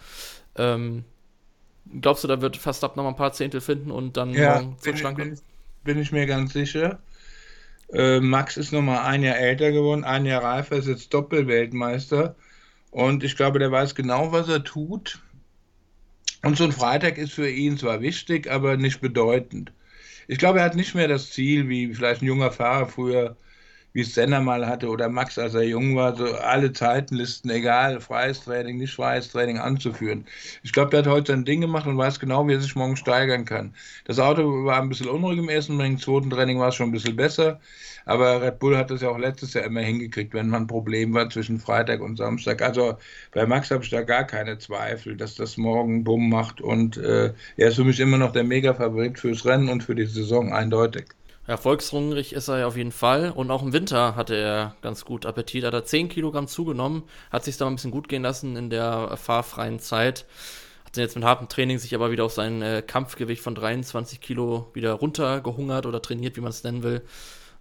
Ähm, 0.56 1.04
Glaubst 2.02 2.24
du, 2.24 2.28
da 2.28 2.42
wird 2.42 2.58
Verstappen 2.58 2.98
noch 2.98 3.04
mal 3.04 3.10
ein 3.10 3.16
paar 3.16 3.34
Zehntel 3.34 3.62
finden 3.62 3.92
und 3.92 4.18
dann 4.18 4.34
ja, 4.34 4.62
morgen 4.62 4.78
bin, 4.82 4.96
ich, 4.96 5.04
bin, 5.04 5.40
bin 5.84 6.00
ich 6.00 6.12
mir 6.12 6.26
ganz 6.26 6.54
sicher. 6.54 7.00
Äh, 7.92 8.20
Max 8.20 8.58
ist 8.58 8.72
noch 8.72 8.82
mal 8.82 9.04
ein 9.04 9.22
Jahr 9.22 9.38
älter 9.38 9.72
geworden, 9.72 10.04
ein 10.04 10.26
Jahr 10.26 10.44
reifer, 10.44 10.78
ist 10.78 10.88
jetzt 10.88 11.14
Doppelweltmeister. 11.14 12.36
Und 12.92 13.24
ich 13.24 13.36
glaube, 13.36 13.60
der 13.60 13.72
weiß 13.72 13.96
genau, 13.96 14.32
was 14.32 14.50
er 14.50 14.64
tut. 14.64 15.20
Und 16.44 16.58
so 16.58 16.64
ein 16.64 16.72
Freitag 16.72 17.18
ist 17.18 17.34
für 17.34 17.50
ihn 17.50 17.78
zwar 17.78 18.02
wichtig, 18.02 18.50
aber 18.52 18.78
nicht 18.78 19.02
bedeutend. 19.02 19.72
Ich 20.28 20.38
glaube, 20.38 20.60
er 20.60 20.66
hat 20.66 20.76
nicht 20.76 20.96
mehr 20.96 21.08
das 21.08 21.32
Ziel, 21.32 21.70
wie 21.70 21.94
vielleicht 21.94 22.22
ein 22.22 22.28
junger 22.28 22.52
Fahrer 22.52 22.88
früher 22.88 23.38
wie 23.94 24.02
es 24.02 24.14
Senna 24.14 24.42
mal 24.42 24.68
hatte 24.68 24.90
oder 24.90 25.10
Max, 25.10 25.38
als 25.38 25.54
er 25.54 25.64
jung 25.64 25.96
war, 25.96 26.16
so 26.16 26.26
alle 26.26 26.74
Zeitenlisten, 26.74 27.50
egal, 27.52 28.02
freies 28.02 28.42
Training, 28.42 28.78
nicht 28.78 28.94
freies 28.96 29.30
Training 29.30 29.60
anzuführen. 29.60 30.26
Ich 30.64 30.74
glaube, 30.74 30.92
der 30.92 31.00
hat 31.00 31.08
heute 31.08 31.32
sein 31.32 31.46
Ding 31.46 31.62
gemacht 31.62 31.88
und 31.88 31.98
weiß 31.98 32.20
genau, 32.20 32.48
wie 32.48 32.54
er 32.54 32.62
sich 32.62 32.76
morgen 32.76 32.96
steigern 32.98 33.46
kann. 33.46 33.74
Das 34.06 34.20
Auto 34.20 34.66
war 34.66 34.82
ein 34.82 34.90
bisschen 34.90 35.10
unruhig 35.10 35.38
im 35.40 35.50
ersten, 35.50 35.80
im 35.80 36.00
zweiten 36.00 36.30
Training 36.30 36.60
war 36.60 36.70
es 36.70 36.76
schon 36.76 36.90
ein 36.90 36.92
bisschen 36.92 37.16
besser. 37.16 37.60
Aber 38.06 38.42
Red 38.42 38.60
Bull 38.60 38.78
hat 38.78 38.92
das 38.92 39.02
ja 39.02 39.10
auch 39.10 39.18
letztes 39.18 39.54
Jahr 39.54 39.66
immer 39.66 39.82
hingekriegt, 39.82 40.34
wenn 40.34 40.50
man 40.50 40.64
ein 40.64 40.68
Problem 40.68 41.14
war 41.14 41.30
zwischen 41.30 41.60
Freitag 41.60 42.02
und 42.02 42.18
Samstag. 42.18 42.62
Also 42.62 42.98
bei 43.32 43.46
Max 43.46 43.72
habe 43.72 43.84
ich 43.84 43.90
da 43.90 44.02
gar 44.02 44.26
keine 44.26 44.58
Zweifel, 44.58 45.16
dass 45.16 45.36
das 45.36 45.58
morgen 45.58 46.04
Bumm 46.04 46.30
macht. 46.30 46.62
Und 46.62 46.98
äh, 46.98 47.34
er 47.58 47.68
ist 47.70 47.76
für 47.76 47.84
mich 47.84 48.00
immer 48.00 48.18
noch 48.18 48.34
der 48.34 48.44
Mega-Favorit 48.44 49.20
fürs 49.20 49.46
Rennen 49.46 49.70
und 49.70 49.84
für 49.84 49.96
die 49.96 50.06
Saison 50.06 50.52
eindeutig. 50.54 51.06
Erfolgshungrig 51.46 52.32
ist 52.32 52.48
er 52.48 52.60
ja 52.60 52.68
auf 52.68 52.78
jeden 52.78 52.94
Fall. 52.94 53.32
Und 53.32 53.52
auch 53.52 53.64
im 53.64 53.74
Winter 53.74 54.16
hatte 54.16 54.36
er 54.36 54.76
ganz 54.82 55.04
gut 55.04 55.26
Appetit. 55.26 55.66
Hat 55.66 55.74
er 55.74 55.84
10 55.84 56.10
Kilogramm 56.10 56.48
zugenommen, 56.48 57.04
hat 57.32 57.44
sich 57.44 57.58
da 57.58 57.66
mal 57.66 57.72
ein 57.72 57.76
bisschen 57.76 57.92
gut 57.92 58.08
gehen 58.08 58.24
lassen 58.24 58.56
in 58.56 58.70
der 58.70 59.18
fahrfreien 59.18 59.80
Zeit. 59.80 60.26
Hat 60.86 60.96
jetzt 60.96 61.16
mit 61.16 61.26
hartem 61.26 61.50
Training 61.50 61.80
sich 61.80 61.94
aber 61.96 62.12
wieder 62.12 62.24
auf 62.24 62.34
sein 62.34 62.62
äh, 62.62 62.82
Kampfgewicht 62.86 63.42
von 63.42 63.56
23 63.56 64.22
Kilo 64.22 64.70
wieder 64.74 64.94
runtergehungert 64.94 65.86
oder 65.86 66.02
trainiert, 66.02 66.38
wie 66.38 66.42
man 66.42 66.52
es 66.52 66.64
nennen 66.64 66.84
will. 66.84 67.02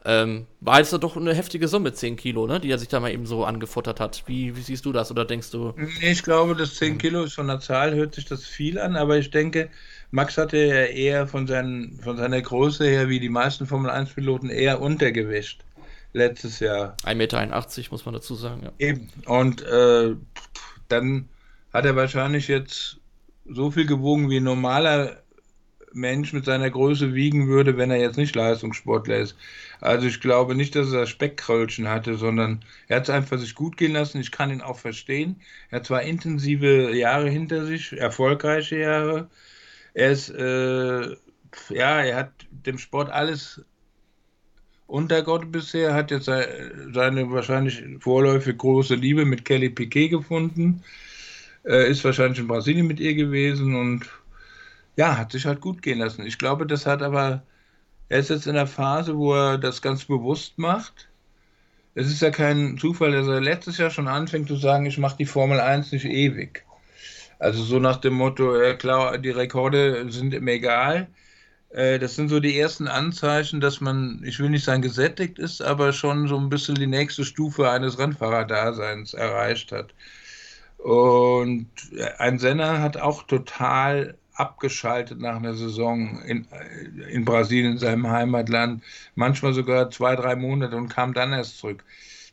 Ähm, 0.04 0.46
war 0.60 0.78
jetzt 0.78 0.92
doch 0.92 1.16
eine 1.16 1.34
heftige 1.34 1.68
Summe, 1.68 1.92
10 1.92 2.16
Kilo, 2.16 2.46
ne? 2.46 2.58
Die 2.58 2.70
er 2.70 2.78
sich 2.78 2.88
da 2.88 2.98
mal 2.98 3.12
eben 3.12 3.26
so 3.26 3.44
angefuttert 3.44 4.00
hat. 4.00 4.24
War 4.26 4.34
jetzt 4.34 4.42
doch 4.42 4.46
eine 4.46 4.54
heftige 4.54 4.56
Summe, 4.56 4.56
10 4.56 4.56
Kilo, 4.56 4.56
ne? 4.56 4.56
Die 4.56 4.56
er 4.56 4.56
sich 4.56 4.56
da 4.56 4.56
mal 4.56 4.56
eben 4.56 4.56
so 4.56 4.56
angefuttert 4.56 4.56
hat. 4.56 4.56
Wie, 4.56 4.56
wie 4.56 4.60
siehst 4.60 4.84
du 4.84 4.92
das 4.92 5.10
oder 5.10 5.24
denkst 5.24 5.50
du? 5.50 5.74
Ich 6.00 6.22
glaube, 6.22 6.56
das 6.56 6.74
10 6.76 6.98
Kilo 6.98 7.22
ist 7.24 7.34
von 7.34 7.46
der 7.46 7.60
Zahl, 7.60 7.94
hört 7.94 8.14
sich 8.14 8.24
das 8.24 8.44
viel 8.44 8.78
an, 8.78 8.96
aber 8.96 9.18
ich 9.18 9.30
denke, 9.30 9.70
Max 10.10 10.36
hatte 10.36 10.58
ja 10.58 10.84
eher 10.84 11.26
von, 11.26 11.46
seinen, 11.46 12.00
von 12.02 12.16
seiner 12.16 12.40
Größe 12.40 12.84
her, 12.84 13.08
wie 13.08 13.20
die 13.20 13.28
meisten 13.28 13.66
Formel 13.66 13.90
1-Piloten, 13.90 14.50
eher 14.50 14.80
Untergewicht 14.80 15.64
letztes 16.12 16.60
Jahr. 16.60 16.96
1,81 17.04 17.14
Meter, 17.14 17.88
muss 17.90 18.04
man 18.04 18.14
dazu 18.14 18.34
sagen, 18.34 18.62
ja. 18.64 18.72
Eben. 18.78 19.08
Und 19.26 19.62
äh, 19.62 20.14
dann 20.88 21.28
hat 21.72 21.84
er 21.84 21.96
wahrscheinlich 21.96 22.48
jetzt 22.48 22.98
so 23.48 23.70
viel 23.70 23.86
gewogen, 23.86 24.30
wie 24.30 24.36
ein 24.38 24.44
normaler 24.44 25.22
Mensch 25.94 26.32
mit 26.32 26.44
seiner 26.44 26.70
Größe 26.70 27.14
wiegen 27.14 27.48
würde, 27.48 27.76
wenn 27.76 27.90
er 27.90 27.98
jetzt 27.98 28.16
nicht 28.16 28.34
Leistungssportler 28.34 29.18
ist. 29.18 29.36
Also 29.80 30.06
ich 30.06 30.20
glaube 30.20 30.54
nicht, 30.54 30.74
dass 30.76 30.92
er 30.92 31.06
Speckkröllchen 31.06 31.88
hatte, 31.88 32.16
sondern 32.16 32.64
er 32.88 32.96
hat 32.96 33.04
es 33.04 33.10
einfach 33.10 33.38
sich 33.38 33.54
gut 33.54 33.76
gehen 33.76 33.92
lassen. 33.92 34.20
Ich 34.20 34.30
kann 34.30 34.50
ihn 34.50 34.60
auch 34.60 34.78
verstehen. 34.78 35.40
Er 35.70 35.78
hat 35.78 35.86
zwar 35.86 36.02
intensive 36.02 36.96
Jahre 36.96 37.28
hinter 37.28 37.66
sich, 37.66 37.92
erfolgreiche 37.92 38.78
Jahre. 38.78 39.28
Er 39.94 40.12
ist, 40.12 40.30
äh, 40.30 41.16
ja, 41.70 42.00
er 42.00 42.16
hat 42.16 42.32
dem 42.50 42.78
Sport 42.78 43.10
alles 43.10 43.64
untergott 44.86 45.50
bisher, 45.50 45.94
hat 45.94 46.10
jetzt 46.10 46.26
seine 46.26 47.30
wahrscheinlich 47.30 47.82
vorläufig 48.00 48.58
große 48.58 48.94
Liebe 48.94 49.24
mit 49.24 49.44
Kelly 49.44 49.70
Piquet 49.70 50.08
gefunden. 50.08 50.82
Äh, 51.64 51.90
ist 51.90 52.04
wahrscheinlich 52.04 52.40
in 52.40 52.48
Brasilien 52.48 52.86
mit 52.86 53.00
ihr 53.00 53.14
gewesen 53.14 53.74
und 53.74 54.10
ja, 54.96 55.16
hat 55.16 55.32
sich 55.32 55.46
halt 55.46 55.60
gut 55.60 55.82
gehen 55.82 55.98
lassen. 55.98 56.26
Ich 56.26 56.38
glaube, 56.38 56.66
das 56.66 56.86
hat 56.86 57.02
aber, 57.02 57.42
er 58.08 58.18
ist 58.20 58.30
jetzt 58.30 58.46
in 58.46 58.54
der 58.54 58.66
Phase, 58.66 59.16
wo 59.16 59.34
er 59.34 59.58
das 59.58 59.82
ganz 59.82 60.04
bewusst 60.04 60.58
macht. 60.58 61.08
Es 61.94 62.08
ist 62.08 62.22
ja 62.22 62.30
kein 62.30 62.78
Zufall, 62.78 63.12
dass 63.12 63.26
er 63.26 63.40
letztes 63.40 63.78
Jahr 63.78 63.90
schon 63.90 64.08
anfängt 64.08 64.48
zu 64.48 64.56
sagen, 64.56 64.86
ich 64.86 64.98
mache 64.98 65.16
die 65.18 65.26
Formel 65.26 65.60
1 65.60 65.92
nicht 65.92 66.04
ewig. 66.06 66.64
Also 67.38 67.62
so 67.64 67.78
nach 67.78 67.96
dem 67.96 68.14
Motto, 68.14 68.54
äh, 68.54 68.74
klar, 68.76 69.18
die 69.18 69.30
Rekorde 69.30 70.10
sind 70.10 70.32
ihm 70.32 70.48
egal. 70.48 71.08
Äh, 71.70 71.98
das 71.98 72.14
sind 72.14 72.28
so 72.28 72.40
die 72.40 72.58
ersten 72.58 72.88
Anzeichen, 72.88 73.60
dass 73.60 73.80
man, 73.80 74.22
ich 74.24 74.38
will 74.38 74.50
nicht 74.50 74.64
sagen 74.64 74.82
gesättigt 74.82 75.38
ist, 75.38 75.62
aber 75.62 75.92
schon 75.92 76.28
so 76.28 76.38
ein 76.38 76.48
bisschen 76.50 76.76
die 76.76 76.86
nächste 76.86 77.24
Stufe 77.24 77.70
eines 77.70 77.98
Rennfahrerdaseins 77.98 79.14
erreicht 79.14 79.72
hat. 79.72 79.94
Und 80.78 81.68
ein 82.18 82.38
Senna 82.38 82.80
hat 82.80 82.96
auch 82.96 83.22
total 83.24 84.16
abgeschaltet 84.42 85.20
nach 85.20 85.36
einer 85.36 85.54
Saison 85.54 86.20
in, 86.22 86.46
in 87.10 87.24
Brasilien, 87.24 87.72
in 87.72 87.78
seinem 87.78 88.08
Heimatland, 88.08 88.82
manchmal 89.14 89.54
sogar 89.54 89.90
zwei, 89.90 90.16
drei 90.16 90.36
Monate 90.36 90.76
und 90.76 90.88
kam 90.88 91.14
dann 91.14 91.32
erst 91.32 91.58
zurück. 91.58 91.84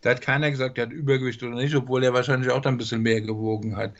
Da 0.01 0.11
hat 0.11 0.21
keiner 0.21 0.49
gesagt, 0.49 0.77
er 0.77 0.85
hat 0.85 0.93
Übergewicht 0.93 1.43
oder 1.43 1.55
nicht, 1.55 1.75
obwohl 1.75 2.03
er 2.03 2.13
wahrscheinlich 2.13 2.51
auch 2.51 2.61
dann 2.61 2.75
ein 2.75 2.77
bisschen 2.77 3.01
mehr 3.01 3.21
gewogen 3.21 3.75
hat. 3.75 3.93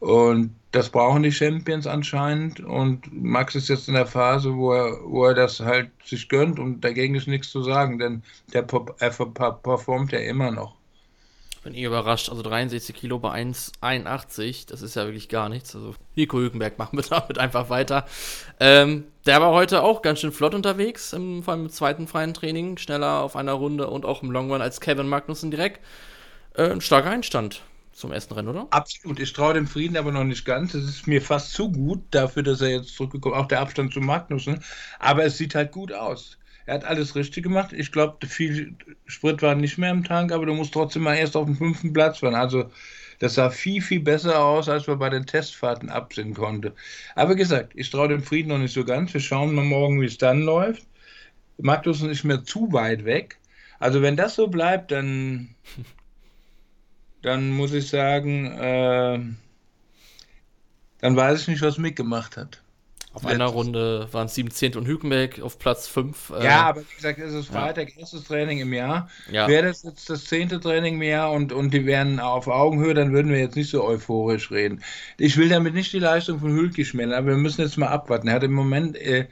Und 0.00 0.54
das 0.72 0.90
brauchen 0.90 1.22
die 1.22 1.32
Champions 1.32 1.86
anscheinend. 1.86 2.60
Und 2.60 3.12
Max 3.12 3.54
ist 3.54 3.68
jetzt 3.68 3.88
in 3.88 3.94
der 3.94 4.06
Phase, 4.06 4.54
wo 4.54 4.72
er, 4.72 4.98
wo 5.04 5.24
er 5.26 5.34
das 5.34 5.60
halt 5.60 5.90
sich 6.04 6.28
gönnt 6.28 6.58
und 6.58 6.82
dagegen 6.82 7.14
ist 7.14 7.28
nichts 7.28 7.50
zu 7.50 7.62
sagen, 7.62 7.98
denn 7.98 8.22
der, 8.52 8.66
er 8.98 9.10
performt 9.10 10.12
ja 10.12 10.20
immer 10.20 10.50
noch 10.50 10.77
bin 11.62 11.74
eh 11.74 11.84
überrascht. 11.84 12.28
Also 12.28 12.42
63 12.42 12.94
Kilo 12.94 13.18
bei 13.18 13.32
1,81, 13.42 14.68
das 14.68 14.82
ist 14.82 14.96
ja 14.96 15.04
wirklich 15.04 15.28
gar 15.28 15.48
nichts. 15.48 15.74
Also 15.74 15.94
Nico 16.16 16.38
Hülkenberg 16.38 16.78
machen 16.78 16.98
wir 16.98 17.02
damit 17.08 17.38
einfach 17.38 17.70
weiter. 17.70 18.06
Ähm, 18.60 19.04
der 19.26 19.40
war 19.40 19.52
heute 19.52 19.82
auch 19.82 20.02
ganz 20.02 20.20
schön 20.20 20.32
flott 20.32 20.54
unterwegs, 20.54 21.12
im, 21.12 21.42
vor 21.42 21.54
allem 21.54 21.64
im 21.64 21.70
zweiten 21.70 22.06
freien 22.06 22.34
Training. 22.34 22.78
Schneller 22.78 23.20
auf 23.22 23.36
einer 23.36 23.52
Runde 23.52 23.88
und 23.88 24.04
auch 24.04 24.22
im 24.22 24.30
Long 24.30 24.50
Run 24.50 24.62
als 24.62 24.80
Kevin 24.80 25.08
Magnussen 25.08 25.50
direkt. 25.50 25.84
Äh, 26.54 26.70
ein 26.70 26.80
starker 26.80 27.10
Einstand 27.10 27.62
zum 27.92 28.12
ersten 28.12 28.34
Rennen, 28.34 28.48
oder? 28.48 28.68
Absolut. 28.70 29.18
Ich 29.18 29.32
traue 29.32 29.54
dem 29.54 29.66
Frieden 29.66 29.96
aber 29.96 30.12
noch 30.12 30.24
nicht 30.24 30.44
ganz. 30.44 30.74
Es 30.74 30.88
ist 30.88 31.06
mir 31.06 31.20
fast 31.20 31.52
zu 31.52 31.70
gut 31.70 32.02
dafür, 32.12 32.44
dass 32.44 32.60
er 32.60 32.68
jetzt 32.68 32.94
zurückgekommen 32.94 33.34
ist. 33.34 33.40
Auch 33.40 33.48
der 33.48 33.60
Abstand 33.60 33.92
zu 33.92 34.00
Magnussen. 34.00 34.62
Aber 35.00 35.24
es 35.24 35.36
sieht 35.36 35.54
halt 35.54 35.72
gut 35.72 35.92
aus. 35.92 36.37
Er 36.68 36.74
hat 36.74 36.84
alles 36.84 37.16
richtig 37.16 37.44
gemacht. 37.44 37.72
Ich 37.72 37.92
glaube, 37.92 38.26
viel 38.26 38.74
Sprit 39.06 39.40
war 39.40 39.54
nicht 39.54 39.78
mehr 39.78 39.90
im 39.90 40.04
Tank, 40.04 40.32
aber 40.32 40.44
du 40.44 40.52
musst 40.52 40.74
trotzdem 40.74 41.04
mal 41.04 41.14
erst 41.14 41.34
auf 41.34 41.46
dem 41.46 41.56
fünften 41.56 41.94
Platz 41.94 42.18
fahren. 42.18 42.34
Also 42.34 42.70
das 43.20 43.36
sah 43.36 43.48
viel, 43.48 43.80
viel 43.80 44.00
besser 44.00 44.44
aus, 44.44 44.68
als 44.68 44.86
man 44.86 44.98
bei 44.98 45.08
den 45.08 45.24
Testfahrten 45.24 45.88
absehen 45.88 46.34
konnte. 46.34 46.74
Aber 47.14 47.36
gesagt, 47.36 47.72
ich 47.74 47.88
traue 47.88 48.08
dem 48.08 48.22
Frieden 48.22 48.50
noch 48.50 48.58
nicht 48.58 48.74
so 48.74 48.84
ganz. 48.84 49.14
Wir 49.14 49.20
schauen 49.22 49.54
mal 49.54 49.64
morgen, 49.64 50.02
wie 50.02 50.04
es 50.04 50.18
dann 50.18 50.42
läuft. 50.42 50.86
Magnus 51.56 52.02
ist 52.02 52.08
nicht 52.08 52.24
mehr 52.24 52.44
zu 52.44 52.70
weit 52.70 53.06
weg. 53.06 53.38
Also 53.78 54.02
wenn 54.02 54.16
das 54.16 54.34
so 54.34 54.48
bleibt, 54.48 54.90
dann, 54.90 55.54
dann 57.22 57.48
muss 57.48 57.72
ich 57.72 57.88
sagen, 57.88 58.44
äh, 58.44 59.20
dann 61.00 61.16
weiß 61.16 61.40
ich 61.40 61.48
nicht, 61.48 61.62
was 61.62 61.78
Mick 61.78 61.96
gemacht 61.96 62.36
hat. 62.36 62.60
Auf 63.18 63.26
einer 63.26 63.46
Runde 63.46 64.06
waren 64.12 64.26
es 64.26 64.34
17 64.36 64.76
und 64.76 64.86
Hülkenberg 64.86 65.40
auf 65.40 65.58
Platz 65.58 65.88
5. 65.88 66.30
Äh, 66.38 66.44
ja, 66.44 66.62
aber 66.62 66.82
wie 66.82 66.94
gesagt, 66.94 67.18
es 67.18 67.34
ist 67.34 67.48
Freitag, 67.48 67.90
ja. 67.90 68.00
erstes 68.00 68.24
Training 68.24 68.60
im 68.60 68.72
Jahr. 68.72 69.10
Ja. 69.30 69.48
Wäre 69.48 69.66
das 69.66 69.82
jetzt 69.82 70.08
das 70.08 70.24
zehnte 70.26 70.60
Training 70.60 70.94
im 70.94 71.02
Jahr 71.02 71.32
und, 71.32 71.52
und 71.52 71.74
die 71.74 71.84
wären 71.84 72.20
auf 72.20 72.46
Augenhöhe, 72.46 72.94
dann 72.94 73.12
würden 73.12 73.32
wir 73.32 73.40
jetzt 73.40 73.56
nicht 73.56 73.70
so 73.70 73.84
euphorisch 73.84 74.52
reden. 74.52 74.84
Ich 75.18 75.36
will 75.36 75.48
damit 75.48 75.74
nicht 75.74 75.92
die 75.92 75.98
Leistung 75.98 76.38
von 76.38 76.52
Hülke 76.52 76.84
schmälern, 76.84 77.18
aber 77.18 77.28
wir 77.28 77.36
müssen 77.36 77.62
jetzt 77.62 77.76
mal 77.76 77.88
abwarten. 77.88 78.28
Er 78.28 78.34
hat 78.34 78.44
im 78.44 78.52
Moment, 78.52 78.96
äh, 78.96 79.26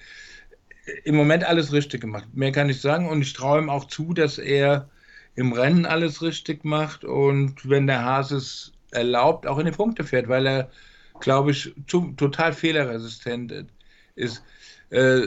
im 1.04 1.14
Moment 1.14 1.44
alles 1.44 1.72
richtig 1.72 2.00
gemacht. 2.00 2.26
Mehr 2.34 2.50
kann 2.50 2.68
ich 2.68 2.80
sagen 2.80 3.08
und 3.08 3.22
ich 3.22 3.34
traue 3.34 3.60
ihm 3.60 3.70
auch 3.70 3.84
zu, 3.84 4.14
dass 4.14 4.38
er 4.38 4.88
im 5.36 5.52
Rennen 5.52 5.86
alles 5.86 6.22
richtig 6.22 6.64
macht 6.64 7.04
und 7.04 7.68
wenn 7.68 7.86
der 7.86 8.04
Haas 8.04 8.32
es 8.32 8.72
erlaubt, 8.90 9.46
auch 9.46 9.58
in 9.58 9.66
die 9.66 9.72
Punkte 9.72 10.02
fährt, 10.02 10.28
weil 10.28 10.46
er 10.46 10.70
glaube 11.20 11.50
ich, 11.50 11.72
zu, 11.86 12.12
total 12.16 12.52
fehlerresistent 12.52 13.66
ist. 14.16 14.42
Äh, 14.90 15.22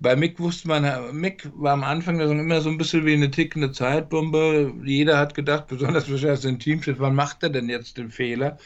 bei 0.00 0.16
Mick 0.16 0.40
wusste 0.40 0.66
man, 0.66 1.14
Mick 1.14 1.50
war 1.54 1.74
am 1.74 1.84
Anfang 1.84 2.18
der 2.18 2.30
immer 2.30 2.62
so 2.62 2.70
ein 2.70 2.78
bisschen 2.78 3.04
wie 3.04 3.12
eine 3.12 3.30
tickende 3.30 3.70
Zeitbombe. 3.70 4.72
Jeder 4.82 5.18
hat 5.18 5.34
gedacht, 5.34 5.66
besonders 5.68 6.10
wahrscheinlich 6.10 6.40
sein 6.40 6.58
Teamchef, 6.58 6.98
wann 6.98 7.14
macht 7.14 7.42
er 7.42 7.50
denn 7.50 7.68
jetzt 7.68 7.98
den 7.98 8.10
Fehler? 8.10 8.58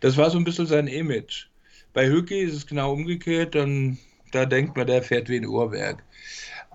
Das 0.00 0.16
war 0.16 0.30
so 0.30 0.38
ein 0.38 0.44
bisschen 0.44 0.66
sein 0.66 0.88
Image. 0.88 1.46
Bei 1.92 2.08
Hücki 2.08 2.40
ist 2.40 2.54
es 2.54 2.66
genau 2.66 2.92
umgekehrt, 2.92 3.54
dann 3.54 3.98
da 4.32 4.46
denkt 4.46 4.76
man, 4.76 4.86
der 4.86 5.02
fährt 5.02 5.28
wie 5.28 5.36
ein 5.36 5.46
Uhrwerk. 5.46 6.02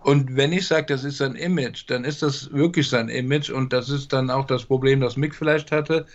Und 0.04 0.36
wenn 0.36 0.54
ich 0.54 0.68
sage, 0.68 0.86
das 0.86 1.04
ist 1.04 1.18
sein 1.18 1.36
Image, 1.36 1.86
dann 1.88 2.06
ist 2.06 2.22
das 2.22 2.52
wirklich 2.54 2.88
sein 2.88 3.10
Image 3.10 3.50
und 3.50 3.74
das 3.74 3.90
ist 3.90 4.14
dann 4.14 4.30
auch 4.30 4.46
das 4.46 4.66
Problem, 4.66 5.02
das 5.02 5.18
Mick 5.18 5.36
vielleicht 5.36 5.72
hatte 5.72 6.06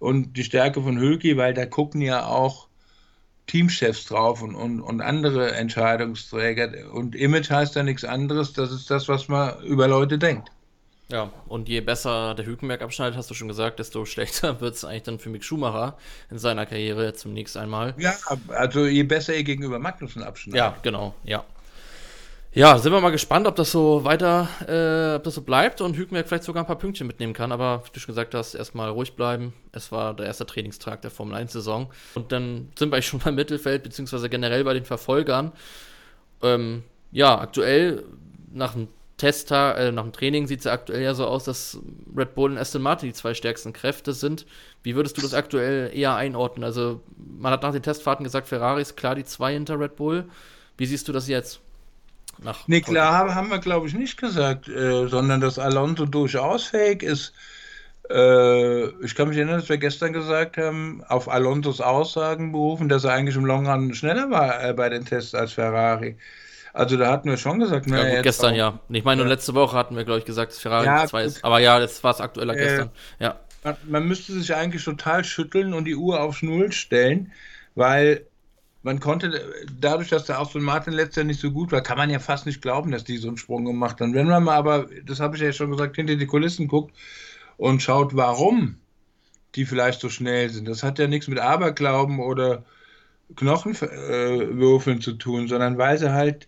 und 0.00 0.36
die 0.36 0.44
Stärke 0.44 0.82
von 0.82 0.98
Hülki, 0.98 1.36
weil 1.36 1.54
da 1.54 1.64
gucken 1.64 2.00
ja 2.02 2.26
auch 2.26 2.67
Teamchefs 3.48 4.04
drauf 4.04 4.42
und, 4.42 4.54
und, 4.54 4.80
und 4.80 5.00
andere 5.00 5.52
Entscheidungsträger. 5.52 6.92
Und 6.92 7.16
Image 7.16 7.50
heißt 7.50 7.74
ja 7.74 7.82
nichts 7.82 8.04
anderes, 8.04 8.52
das 8.52 8.70
ist 8.70 8.90
das, 8.90 9.08
was 9.08 9.28
man 9.28 9.60
über 9.64 9.88
Leute 9.88 10.18
denkt. 10.18 10.50
Ja, 11.10 11.32
und 11.48 11.70
je 11.70 11.80
besser 11.80 12.34
der 12.34 12.44
Hülkenberg 12.44 12.82
abschneidet, 12.82 13.16
hast 13.16 13.30
du 13.30 13.34
schon 13.34 13.48
gesagt, 13.48 13.78
desto 13.78 14.04
schlechter 14.04 14.60
wird 14.60 14.74
es 14.74 14.84
eigentlich 14.84 15.04
dann 15.04 15.18
für 15.18 15.30
Mick 15.30 15.42
Schumacher 15.42 15.96
in 16.30 16.38
seiner 16.38 16.66
Karriere 16.66 17.14
zunächst 17.14 17.56
einmal. 17.56 17.94
Ja, 17.98 18.14
also 18.48 18.86
je 18.86 19.02
besser 19.04 19.34
er 19.34 19.42
gegenüber 19.42 19.78
Magnussen 19.78 20.22
abschneidet. 20.22 20.58
Ja, 20.58 20.76
genau, 20.82 21.14
ja. 21.24 21.44
Ja, 22.58 22.76
sind 22.76 22.90
wir 22.90 23.00
mal 23.00 23.10
gespannt, 23.10 23.46
ob 23.46 23.54
das 23.54 23.70
so 23.70 24.02
weiter, 24.02 24.48
äh, 24.66 25.14
ob 25.14 25.22
das 25.22 25.36
so 25.36 25.42
bleibt 25.42 25.80
und 25.80 25.96
Hülkenberg 25.96 26.26
vielleicht 26.26 26.42
sogar 26.42 26.64
ein 26.64 26.66
paar 26.66 26.74
Pünktchen 26.74 27.06
mitnehmen 27.06 27.32
kann. 27.32 27.52
Aber 27.52 27.84
wie 27.84 27.90
du 27.92 28.00
schon 28.00 28.08
gesagt 28.12 28.34
hast, 28.34 28.56
erstmal 28.56 28.90
ruhig 28.90 29.14
bleiben. 29.14 29.52
Es 29.70 29.92
war 29.92 30.12
der 30.12 30.26
erste 30.26 30.44
Trainingstag 30.44 31.00
der 31.02 31.12
Formel 31.12 31.36
1-Saison. 31.36 31.88
Und 32.16 32.32
dann 32.32 32.72
sind 32.76 32.90
wir 32.90 33.00
schon 33.02 33.20
beim 33.20 33.36
Mittelfeld, 33.36 33.84
beziehungsweise 33.84 34.28
generell 34.28 34.64
bei 34.64 34.74
den 34.74 34.84
Verfolgern. 34.84 35.52
Ähm, 36.42 36.82
ja, 37.12 37.38
aktuell 37.38 38.02
nach 38.52 38.72
dem 38.72 38.88
Testtag, 39.18 39.78
äh, 39.78 39.92
nach 39.92 40.02
dem 40.02 40.12
Training 40.12 40.48
sieht 40.48 40.58
es 40.58 40.64
ja 40.64 40.72
aktuell 40.72 41.02
ja 41.02 41.14
so 41.14 41.28
aus, 41.28 41.44
dass 41.44 41.78
Red 42.16 42.34
Bull 42.34 42.50
und 42.50 42.58
Aston 42.58 42.82
Martin 42.82 43.08
die 43.08 43.14
zwei 43.14 43.34
stärksten 43.34 43.72
Kräfte 43.72 44.12
sind. 44.12 44.46
Wie 44.82 44.96
würdest 44.96 45.16
du 45.16 45.22
das 45.22 45.32
aktuell 45.32 45.96
eher 45.96 46.16
einordnen? 46.16 46.64
Also, 46.64 47.02
man 47.16 47.52
hat 47.52 47.62
nach 47.62 47.70
den 47.70 47.84
Testfahrten 47.84 48.24
gesagt, 48.24 48.48
Ferrari 48.48 48.82
ist 48.82 48.96
klar 48.96 49.14
die 49.14 49.22
zwei 49.22 49.52
hinter 49.52 49.78
Red 49.78 49.94
Bull. 49.94 50.24
Wie 50.76 50.86
siehst 50.86 51.06
du 51.06 51.12
das 51.12 51.28
jetzt? 51.28 51.60
Nach 52.42 52.68
nee, 52.68 52.80
klar 52.80 53.34
haben 53.34 53.50
wir, 53.50 53.58
glaube 53.58 53.88
ich, 53.88 53.94
nicht 53.94 54.18
gesagt, 54.18 54.68
äh, 54.68 55.08
sondern 55.08 55.40
dass 55.40 55.58
Alonso 55.58 56.06
durchaus 56.06 56.64
fähig 56.64 57.02
ist. 57.02 57.32
Äh, 58.10 58.86
ich 59.04 59.14
kann 59.14 59.28
mich 59.28 59.36
erinnern, 59.36 59.60
dass 59.60 59.68
wir 59.68 59.78
gestern 59.78 60.12
gesagt 60.12 60.56
haben, 60.56 61.02
auf 61.08 61.28
Alonsos 61.28 61.80
Aussagen 61.80 62.52
berufen, 62.52 62.88
dass 62.88 63.04
er 63.04 63.12
eigentlich 63.12 63.36
im 63.36 63.44
Long 63.44 63.68
Run 63.68 63.92
schneller 63.94 64.30
war 64.30 64.64
äh, 64.64 64.72
bei 64.72 64.88
den 64.88 65.04
Tests 65.04 65.34
als 65.34 65.52
Ferrari. 65.52 66.16
Also 66.72 66.96
da 66.96 67.10
hatten 67.10 67.28
wir 67.28 67.36
schon 67.36 67.58
gesagt, 67.58 67.86
ja, 67.90 68.14
gut, 68.14 68.22
gestern 68.22 68.54
auch, 68.54 68.56
ja. 68.56 68.78
Ich 68.88 69.04
meine, 69.04 69.22
nur 69.22 69.28
letzte 69.28 69.54
Woche 69.54 69.76
hatten 69.76 69.96
wir, 69.96 70.04
glaube 70.04 70.20
ich, 70.20 70.24
gesagt, 70.24 70.52
dass 70.52 70.58
Ferrari 70.58 70.86
ja, 70.86 71.06
2 71.06 71.24
ist. 71.24 71.44
Aber 71.44 71.58
ja, 71.58 71.78
das 71.80 72.02
war 72.04 72.12
es 72.12 72.20
aktueller 72.20 72.54
äh, 72.54 72.58
gestern. 72.58 72.90
Ja. 73.18 73.36
Man, 73.64 73.76
man 73.88 74.06
müsste 74.06 74.32
sich 74.32 74.54
eigentlich 74.54 74.84
total 74.84 75.24
schütteln 75.24 75.74
und 75.74 75.84
die 75.84 75.96
Uhr 75.96 76.20
aufs 76.20 76.42
Null 76.42 76.72
stellen, 76.72 77.32
weil 77.74 78.26
man 78.82 79.00
konnte, 79.00 79.42
dadurch, 79.78 80.08
dass 80.08 80.24
der 80.24 80.38
Aston 80.38 80.62
Martin 80.62 80.92
letztes 80.92 81.16
Jahr 81.16 81.24
nicht 81.26 81.40
so 81.40 81.50
gut 81.50 81.72
war, 81.72 81.80
kann 81.80 81.98
man 81.98 82.10
ja 82.10 82.20
fast 82.20 82.46
nicht 82.46 82.62
glauben, 82.62 82.92
dass 82.92 83.04
die 83.04 83.16
so 83.16 83.28
einen 83.28 83.36
Sprung 83.36 83.64
gemacht 83.64 84.00
haben. 84.00 84.14
Wenn 84.14 84.28
man 84.28 84.44
mal 84.44 84.56
aber, 84.56 84.86
das 85.04 85.20
habe 85.20 85.36
ich 85.36 85.42
ja 85.42 85.52
schon 85.52 85.70
gesagt, 85.70 85.96
hinter 85.96 86.16
die 86.16 86.26
Kulissen 86.26 86.68
guckt 86.68 86.94
und 87.56 87.82
schaut, 87.82 88.14
warum 88.14 88.76
die 89.54 89.64
vielleicht 89.64 90.00
so 90.00 90.08
schnell 90.08 90.50
sind. 90.50 90.68
Das 90.68 90.82
hat 90.82 90.98
ja 90.98 91.08
nichts 91.08 91.26
mit 91.26 91.38
Aberglauben 91.38 92.20
oder 92.20 92.64
Knochenwürfeln 93.34 94.98
äh, 94.98 95.00
zu 95.00 95.12
tun, 95.14 95.48
sondern 95.48 95.78
weil 95.78 95.98
sie 95.98 96.12
halt 96.12 96.46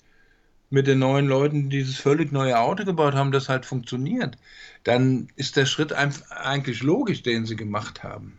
mit 0.71 0.87
den 0.87 1.01
neuen 1.01 1.27
Leuten 1.27 1.69
dieses 1.69 1.97
völlig 1.97 2.31
neue 2.31 2.59
Auto 2.59 2.85
gebaut 2.85 3.15
haben, 3.15 3.33
das 3.33 3.49
halt 3.49 3.67
funktioniert, 3.67 4.39
dann 4.85 5.29
ist 5.35 5.57
der 5.57 5.67
Schritt 5.67 5.93
eigentlich 5.93 6.83
logisch, 6.83 7.23
den 7.23 7.45
sie 7.45 7.57
gemacht 7.57 8.05
haben. 8.05 8.39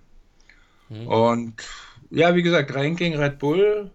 Mhm. 0.90 1.08
Und 1.08 1.54
ja, 2.12 2.36
wie 2.36 2.44
gesagt, 2.44 2.74
Ranking 2.76 3.16
Red 3.16 3.40
Bull, 3.40 3.92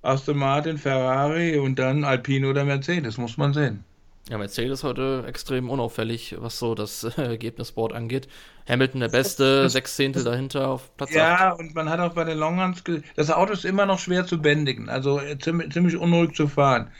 Aston 0.00 0.38
Martin, 0.38 0.78
Ferrari 0.78 1.58
und 1.58 1.78
dann 1.78 2.02
Alpine 2.02 2.48
oder 2.48 2.64
Mercedes, 2.64 3.18
muss 3.18 3.36
man 3.36 3.52
sehen. 3.52 3.84
Ja, 4.28 4.38
Mercedes 4.38 4.82
heute 4.82 5.24
extrem 5.28 5.70
unauffällig, 5.70 6.34
was 6.38 6.58
so 6.58 6.74
das 6.74 7.04
äh, 7.04 7.22
Ergebnisboard 7.22 7.92
angeht. 7.92 8.26
Hamilton 8.68 9.00
der 9.00 9.08
Beste, 9.08 9.68
sechs 9.70 9.94
Zehntel 9.94 10.24
dahinter 10.24 10.68
auf 10.68 10.96
Platz 10.96 11.14
Ja, 11.14 11.52
8. 11.52 11.60
und 11.60 11.74
man 11.76 11.88
hat 11.88 12.00
auch 12.00 12.14
bei 12.14 12.24
den 12.24 12.38
Longruns, 12.38 12.82
das 13.14 13.30
Auto 13.30 13.52
ist 13.52 13.64
immer 13.64 13.86
noch 13.86 14.00
schwer 14.00 14.26
zu 14.26 14.42
bändigen, 14.42 14.88
also 14.88 15.20
äh, 15.20 15.38
ziemlich, 15.38 15.72
ziemlich 15.72 15.96
unruhig 15.96 16.34
zu 16.34 16.48
fahren. 16.48 16.90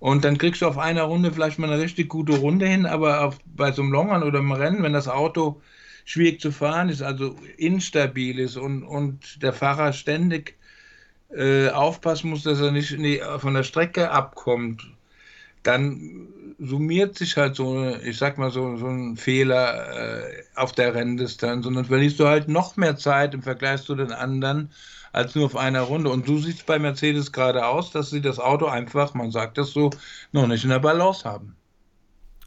Und 0.00 0.24
dann 0.24 0.38
kriegst 0.38 0.62
du 0.62 0.66
auf 0.66 0.78
einer 0.78 1.04
Runde 1.04 1.30
vielleicht 1.32 1.60
mal 1.60 1.70
eine 1.72 1.80
richtig 1.80 2.08
gute 2.08 2.36
Runde 2.38 2.66
hin, 2.66 2.86
aber 2.86 3.24
auf, 3.24 3.38
bei 3.46 3.70
so 3.70 3.82
einem 3.82 3.92
Longrun 3.92 4.24
oder 4.24 4.40
einem 4.40 4.50
Rennen, 4.52 4.82
wenn 4.82 4.92
das 4.92 5.06
Auto 5.06 5.62
schwierig 6.04 6.40
zu 6.40 6.52
fahren 6.52 6.88
ist, 6.88 7.02
also 7.02 7.36
instabil 7.56 8.38
ist 8.38 8.56
und, 8.56 8.82
und 8.82 9.42
der 9.42 9.52
Fahrer 9.52 9.92
ständig 9.92 10.56
äh, 11.30 11.68
aufpassen 11.68 12.30
muss, 12.30 12.42
dass 12.42 12.60
er 12.60 12.72
nicht 12.72 12.98
nee, 12.98 13.20
von 13.38 13.54
der 13.54 13.62
Strecke 13.62 14.10
abkommt, 14.10 14.86
dann 15.62 16.28
summiert 16.58 17.16
sich 17.16 17.36
halt 17.36 17.56
so, 17.56 17.96
ich 18.04 18.18
sag 18.18 18.38
mal, 18.38 18.50
so, 18.50 18.76
so 18.76 18.86
ein 18.86 19.16
Fehler 19.16 20.26
äh, 20.26 20.42
auf 20.54 20.72
der 20.72 20.94
Renndistanz 20.94 21.66
und 21.66 21.74
dann 21.74 21.84
verlierst 21.84 22.20
du 22.20 22.26
halt 22.26 22.48
noch 22.48 22.76
mehr 22.76 22.96
Zeit 22.96 23.34
im 23.34 23.42
Vergleich 23.42 23.82
zu 23.82 23.94
den 23.94 24.12
anderen 24.12 24.70
als 25.12 25.34
nur 25.34 25.46
auf 25.46 25.56
einer 25.56 25.82
Runde. 25.82 26.10
Und 26.10 26.26
so 26.26 26.38
sieht 26.38 26.56
es 26.56 26.62
bei 26.62 26.78
Mercedes 26.78 27.32
gerade 27.32 27.66
aus, 27.66 27.90
dass 27.90 28.10
sie 28.10 28.20
das 28.20 28.38
Auto 28.38 28.66
einfach, 28.66 29.14
man 29.14 29.30
sagt 29.30 29.58
das 29.58 29.70
so, 29.70 29.90
noch 30.32 30.46
nicht 30.46 30.64
in 30.64 30.70
der 30.70 30.78
Balance 30.78 31.28
haben. 31.28 31.54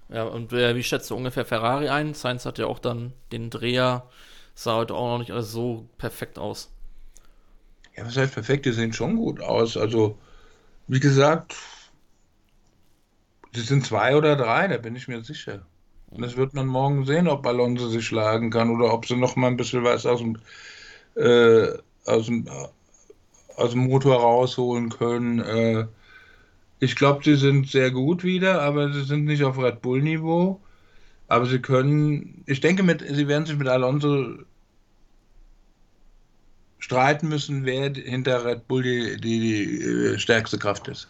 Ja, 0.10 0.24
und 0.24 0.54
äh, 0.54 0.76
wie 0.76 0.84
schätzt 0.84 1.10
du 1.12 1.16
ungefähr 1.16 1.46
Ferrari 1.46 1.90
ein? 1.90 2.14
Sainz 2.14 2.46
hat 2.46 2.58
ja 2.60 2.68
auch 2.68 2.80
dann 2.80 3.14
den 3.32 3.50
Dreher, 3.50 4.10
sah 4.56 4.78
heute 4.78 4.94
auch 4.96 5.10
noch 5.14 5.20
nicht 5.20 5.32
alles 5.32 5.52
so 5.52 5.88
perfekt 5.98 6.38
aus. 6.40 6.72
Ja, 7.96 8.06
was 8.06 8.16
heißt 8.18 8.34
perfekt? 8.34 8.66
Die 8.66 8.72
sehen 8.74 8.94
schon 8.94 9.16
gut 9.16 9.42
aus. 9.42 9.78
Also, 9.78 10.18
wie 10.88 11.00
gesagt, 11.02 11.56
Sie 13.54 13.62
sind 13.62 13.86
zwei 13.86 14.16
oder 14.16 14.36
drei, 14.36 14.68
da 14.68 14.78
bin 14.78 14.96
ich 14.96 15.08
mir 15.08 15.22
sicher. 15.24 15.66
Und 16.12 16.22
das 16.22 16.38
wird 16.38 16.54
man 16.54 16.68
morgen 16.68 17.06
sehen, 17.06 17.28
ob 17.28 17.46
Alonso 17.48 17.88
sich 17.88 18.06
schlagen 18.06 18.50
kann 18.52 18.70
oder 18.70 18.94
ob 18.94 19.06
sie 19.08 19.16
noch 19.16 19.36
mal 19.36 19.48
ein 19.48 19.58
bisschen 19.58 19.84
was 19.84 20.06
aus 20.06 20.20
dem, 20.20 20.38
äh, 21.16 21.78
aus 22.06 22.28
dem, 22.28 22.48
aus 23.56 23.72
dem 23.72 23.82
Motor 23.88 24.18
rausholen 24.18 24.90
können. 24.90 25.40
Äh, 25.40 25.88
ich 26.80 26.96
glaube, 26.96 27.24
sie 27.24 27.36
sind 27.36 27.70
sehr 27.70 27.92
gut 27.92 28.24
wieder, 28.24 28.62
aber 28.62 28.92
sie 28.94 29.04
sind 29.04 29.26
nicht 29.26 29.44
auf 29.44 29.58
Red 29.58 29.82
Bull-Niveau. 29.82 30.62
Aber 31.28 31.46
sie 31.46 31.60
können, 31.60 32.44
ich 32.46 32.62
denke, 32.62 32.84
mit, 32.84 33.02
sie 33.08 33.28
werden 33.28 33.46
sich 33.46 33.58
mit 33.58 33.68
Alonso 33.68 34.38
streiten 36.78 37.30
müssen, 37.30 37.66
wer 37.66 37.92
hinter 37.94 38.46
Red 38.46 38.68
Bull 38.68 38.84
die, 38.84 39.18
die, 39.20 39.40
die 39.40 40.20
stärkste 40.20 40.60
Kraft 40.60 40.88
ist. 40.88 41.08